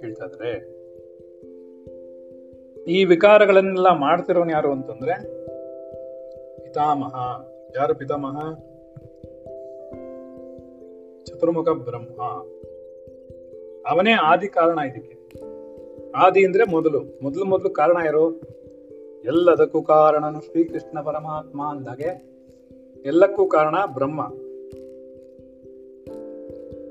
[0.00, 0.76] ಹೇಳ್ತಾ ಇದ್ದಾರೆ
[2.84, 5.14] ಈ ವಿಕಾರಗಳನ್ನೆಲ್ಲ ಮಾಡ್ತಿರೋನ್ ಯಾರು ಅಂತಂದ್ರೆ,
[6.62, 7.14] ಪಿತಾಮಹ.
[7.76, 8.54] ಯಾರು ಪಿತಾಮಹ?
[11.24, 12.22] ಚತುರ್ಮುಖ ಬ್ರಹ್ಮ.
[13.90, 15.16] ಅವನೇ ಆದಿ ಕಾರಣ ಇದಕ್ಕೆ.
[16.16, 17.18] ಆದಿ ಅಂದ್ರೆ ಮೊದಲು.
[17.22, 18.55] ಮೊದಲು ಮೊದಲು ಕಾರಣ ಯಾರು?
[19.26, 22.36] ಎಲ್ಲದಕ್ಕೂ ಕಾರಣನು ಶ್ರೀಕೃಷ್ಣ ಪರಮಾತ್ಮ ಅಂದಾಗೆ
[23.04, 24.28] ಎಲ್ಲಕ್ಕೂ ಕಾರಣ ಬ್ರಹ್ಮ.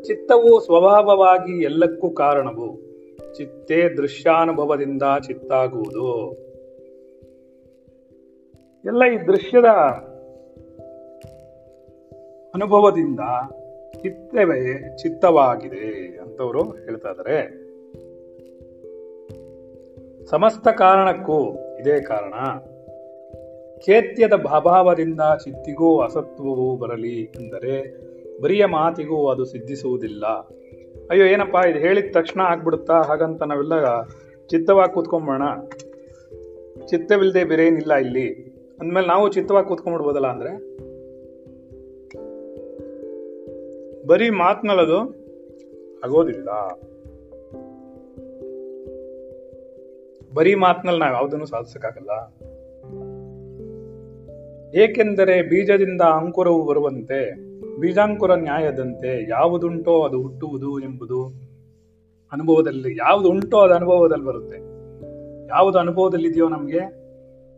[0.04, 2.82] ಚಿತ್ತವು ಸ್ವಭಾವವಾಗಿ ಎಲ್ಲಕ್ಕೂ ಕಾರಣವು.
[3.34, 6.34] ಚಿತ್ತೇ ದೃಶ್ಯಾನುಭವದಿಂದ ಚಿತ್ತಾಗುವುದು.
[8.86, 9.66] ಎಲ್ಲ ಈ ದೃಶ್ಯದ
[12.54, 13.20] ಅನುಭವದಿಂದ
[14.02, 17.66] ಚಿತ್ತವೇ ಚಿತ್ತವಾಗಿದೆ ಅಂತವರು ಹೇಳ್ತಾ ಇದ್ದಾರೆ
[20.26, 22.34] ಸಮಸ್ತ ಕಾರಣಕ್ಕೂ ಇದೇ ಕಾರಣ
[23.86, 28.06] ಖೇತ್ಯದ ಅಭಾವದಿಂದ ಚಿತ್ತಿಗೂ ಅಸತ್ವವೂ ಬರಲಿ ಎಂದರೆ
[28.42, 30.26] ಬರಿಯ ಮಾತಿಗೂ ಅದು ಸಿದ್ಧಿಸುವುದಿಲ್ಲ.
[31.10, 33.02] ಅಯ್ಯೋ, ಏನಪ್ಪಾ, ಇದು ಹೇಳಿದ ತಕ್ಷಣ ಆಗ್ಬಿಡುತ್ತಾ?
[33.02, 34.04] ಹಾಗಂತ ನಾವೆಲ್ಲ
[34.48, 35.42] ಚಿತ್ತವಾಗಿ ಕೂತ್ಕೊಂಬೋಣ
[36.86, 38.34] ಚಿತ್ತವಿಲ್ಲದೆ ಬೇರೆ ಏನಿಲ್ಲ ಇಲ್ಲಿ.
[38.80, 40.78] ಅಂದಮೇಲೆ ನಾವು ಚಿತ್ತವಾಗಿ ಕೂತ್ಕೊಂಡ್ಬಿಡ್ಬೋದಲ್ಲ ಅಂದರೆ?
[44.08, 45.00] ಬರೀ ಮಾತ್ನಲ್ಲದು
[46.04, 46.50] ಆಗೋದಿಲ್ಲ.
[50.36, 52.14] ಬರೀ ಮಾತಿನಲ್ಲಿ ನಾವು ಯಾವುದನ್ನು ಸಾಧಿಸಕ್ಕಾಗಲ್ಲ.
[54.76, 57.20] ಏಕೆಂದರೆ ಬೀಜದಿಂದ ಅಂಕುರವು ಬರುವಂತೆ,
[57.80, 61.20] ಬೀಜಾಂಕುರ ನ್ಯಾಯದಂತೆ ಯಾವುದುಂಟೋ ಅದು ಹುಟ್ಟುವುದು ಎಂಬುದು
[62.32, 64.58] ಅನುಭವದಲ್ಲಿ ಯಾವುದು ಉಂಟೋ ಅದು ಅನುಭವದಲ್ಲಿ ಬರುತ್ತೆ.
[65.48, 66.82] ಯಾವುದು ಅನುಭವದಲ್ಲಿ ಇದೆಯೋ ನಮಗೆ,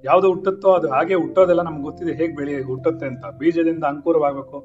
[0.04, 3.26] ಯಾವುದು ಹುಟ್ಟುತ್ತೋ ಅದು ಹಾಗೆ ಹುಟ್ಟೋದೆಲ್ಲ ನಮ್ಗೆ ಗೊತ್ತಿದೆ, ಹೇಗೆ ಬೆಳಿ ಹುಟ್ಟುತ್ತೆ ಅಂತ.
[3.40, 4.60] ಬೀಜದಿಂದ ಅಂಕುರವಾಗಬೇಕು,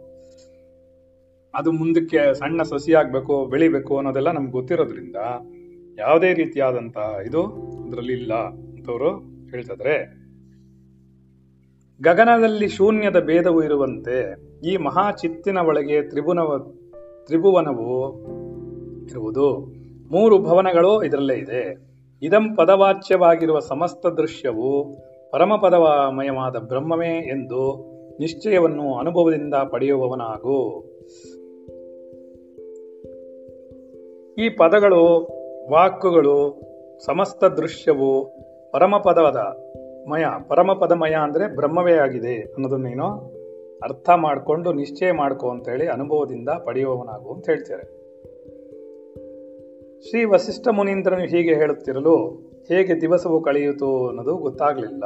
[1.54, 5.16] ಅದು ಮುಂದಕ್ಕೆ ಸಣ್ಣ ಸಸಿ ಆಗ್ಬೇಕು ಬೆಳಿಬೇಕು ಅನ್ನೋದೆಲ್ಲ ನಮ್ಗೆ ಗೊತ್ತಿರೋದ್ರಿಂದ
[5.98, 7.46] ಯಾವುದೇ ರೀತಿಯಾದಂತಹ ಇದು
[7.86, 9.10] ಅದರಲ್ಲಿ ಇಲ್ಲ ಅಂತವರು
[9.50, 10.22] ಹೇಳ್ತಿದ್ರೆ
[12.02, 14.36] ಗಗನದಲ್ಲಿ ಶೂನ್ಯದ ಭೇದವು ಇರುವಂತೆ
[14.68, 16.74] ಈ ಮಹಾ ಚಿತ್ತಿನ ಒಳಗೆ ತ್ರಿಭುನವ,
[17.26, 18.20] ತ್ರಿಭುವನವು
[19.06, 19.72] ಇರುವುದು.
[20.10, 21.76] ಮೂರು ಭವನಗಳು ಇದರಲ್ಲೇ ಇದೆ.
[22.22, 24.96] ಇದಂ ಪದವಾಚ್ಯವಾಗಿರುವ ಸಮಸ್ತ ದೃಶ್ಯವು
[25.32, 30.84] ಪರಮಪದಮಯವಾದ ಬ್ರಹ್ಮವೇ ಎಂದು ನಿಶ್ಚಯವನ್ನು ಅನುಭವದಿಂದ ಪಡೆಯುವವನಾಗು.
[34.38, 35.28] ಈ ಪದಗಳು
[35.70, 36.60] ವಾಕ್ಕುಗಳು
[37.04, 38.24] ಸಮಸ್ತ ದೃಶ್ಯವು
[38.72, 39.36] ಪರಮಪದವದ
[40.08, 40.24] ಮಯ.
[40.48, 43.06] ಪರಮಪದಮಯ ಅಂದ್ರೆ ಬ್ರಹ್ಮವೇ ಆಗಿದೆ ಅನ್ನೋದನ್ನೇನೋ
[43.82, 48.02] ಅರ್ಥ ಮಾಡಿಕೊಂಡು, ನಿಶ್ಚಯ ಮಾಡ್ಕೊ ಅಂತ ಹೇಳಿ ಅನುಭವದಿಂದ ಪಡೆಯುವವನಾಗು ಅಂತ ಹೇಳ್ತಾರೆ
[50.10, 52.16] ಶ್ರೀ ವಸಿಷ್ಠ ಮುನೀಂದ್ರನು ಹೀಗೆ ಹೇಳುತ್ತಿರಲು,
[52.68, 55.04] ಹೇಗೆ ದಿವಸವು ಕಳೆಯಿತು ಅನ್ನೋದು ಗೊತ್ತಾಗಲಿಲ್ಲ.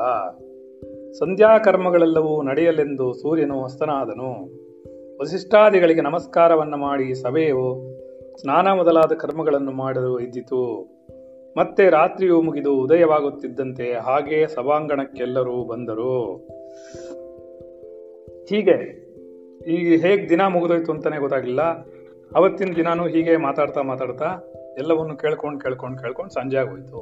[1.12, 4.30] ಸಂಧ್ಯಾ ಕರ್ಮಗಳೆಲ್ಲವೂ ನಡೆಯಲೆಂದು ಸೂರ್ಯನು ಹಸ್ತನಾದನು
[5.20, 7.96] ವಸಿಷ್ಠಾದಿಗಳಿಗೆ ನಮಸ್ಕಾರವನ್ನು ಮಾಡಿ ಸಭೆಯು
[8.36, 10.88] ಸ್ನಾನ ಮೊದಲಾದ ಕರ್ಮಗಳನ್ನು ಮಾಡಲು ಇದ್ದಿತು.
[11.56, 16.36] ಮತ್ತೆ ರಾತ್ರಿಯು ಮುಗಿದು ಉದಯವಾಗುತ್ತಿದ್ದಂತೆ ಹಾಗೆ ಸಭಾಂಗಣಕ್ಕೆಲ್ಲರೂ ಬಂದರು.
[18.50, 19.06] ಹೀಗೆ
[19.66, 21.62] ಈಗ ಹೇಗೆ ದಿನ ಮುಗಿದೋಯ್ತು ಅಂತಾನೆ ಗೊತ್ತಾಗಿಲ್ಲ
[22.36, 24.38] ಅವತ್ತಿನ ದಿನಾನು ಹೀಗೆ ಮಾತಾಡ್ತಾ ಮಾತಾಡ್ತಾ
[24.78, 27.00] ಎಲ್ಲವನ್ನು ಕೇಳ್ಕೊಂಡು ಕೇಳ್ಕೊಂಡು ಕೇಳ್ಕೊಂಡು ಸಂಜೆ ಆಗೋಯ್ತು.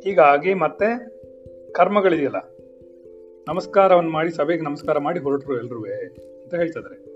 [0.00, 1.18] ಹೀಗಾಗಿ ಮತ್ತೆ
[1.72, 2.36] ಕರ್ಮಗಳಿದೆಯಲ್ಲ
[3.48, 5.78] ನಮಸ್ಕಾರವನ್ನು ಮಾಡಿ ಸಭೆಗೆ ನಮಸ್ಕಾರ ಮಾಡಿ ಹೊರಟರು ಎಲ್ರೂ
[6.42, 7.07] ಅಂತ ಹೇಳ್ತಿದ್ದಾರೆ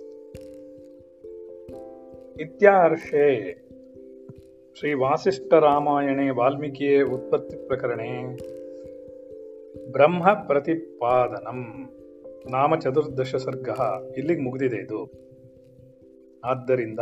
[2.41, 3.53] ಇತ್ಯಾರ್ಷೆ.
[4.79, 8.01] ಶ್ರೀ ವಾಸಿಷ್ಠ ರಾಮಾಯಣೆ ವಾಲ್ಮೀಕಿಯೇ ಉತ್ಪತ್ತಿ ಪ್ರಕರಣ.
[9.91, 11.65] ಬ್ರಹ್ಮ ಪ್ರತಿಪಾದನಂ.
[12.51, 13.69] ನಾಮ ಚತುರ್ದಶ ಸರ್ಗ.
[14.17, 15.11] ಇಲ್ಲಿಗೆ ಮುಗಿದಿದೆ ಇದು.
[16.45, 16.99] ಆದ್ದರಿಂದ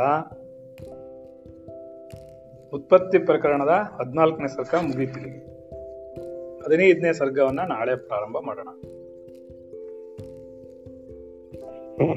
[2.73, 5.51] ಉತ್ಪತ್ತಿ ಪ್ರಕರಣದ ಹದಿನಾಲ್ಕನೇ ಸರ್ಗ ಮುಗೀತಿದೆ.
[6.61, 8.69] ಹದಿನೈದನೇ ಸರ್ಗವನ್ನ ನಾಳೆ ಪ್ರಾರಂಭ ಮಾಡೋಣ.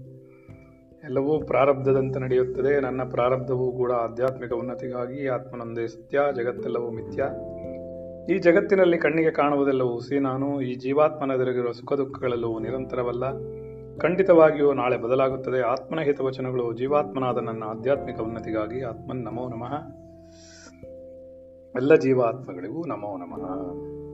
[1.07, 2.79] ಎಲ್ಲವೂ ಪ್ರಾರಬ್ಧದಂತೆ ನಡೆಯುತ್ತದೆ.
[2.79, 7.23] ನನ್ನ ಪ್ರಾರಬ್ಧವೂ ಕೂಡ ಆಧ್ಯಾತ್ಮಿಕ ಉನ್ನತಿಗಾಗಿ, ಆತ್ಮನೊಂದೇ ಸತ್ಯ, ಜಗತ್ತೆಲ್ಲವೂ ಮಿಥ್ಯ.
[8.33, 13.23] ಈ ಜಗತ್ತಿನಲ್ಲಿ ಕಣ್ಣಿಗೆ ಕಾಣುವುದೆಲ್ಲವೂ ಹುಸಿ ನಾನು ಈ ಜೀವಾತ್ಮನೆದುರಿಗಿರುವ ಸುಖ ದುಃಖಗಳೆಲ್ಲವೂ ನಿರಂತರವಲ್ಲ.
[13.97, 15.61] ಖಂಡಿತವಾಗಿಯೂ ನಾಳೆ ಬದಲಾಗುತ್ತದೆ.
[15.61, 18.81] ಆತ್ಮನ ಹಿತವಚನಗಳು ಜೀವಾತ್ಮನಾದ ನನ್ನ ಆಧ್ಯಾತ್ಮಿಕ ಉನ್ನತಿಗಾಗಿ.
[18.81, 19.73] ಆತ್ಮನ್ ನಮೋ ನಮಃ.
[21.75, 24.06] ಎಲ್ಲ ಜೀವಾತ್ಮಗಳಿಗೂ ನಮೋ ನಮಃ.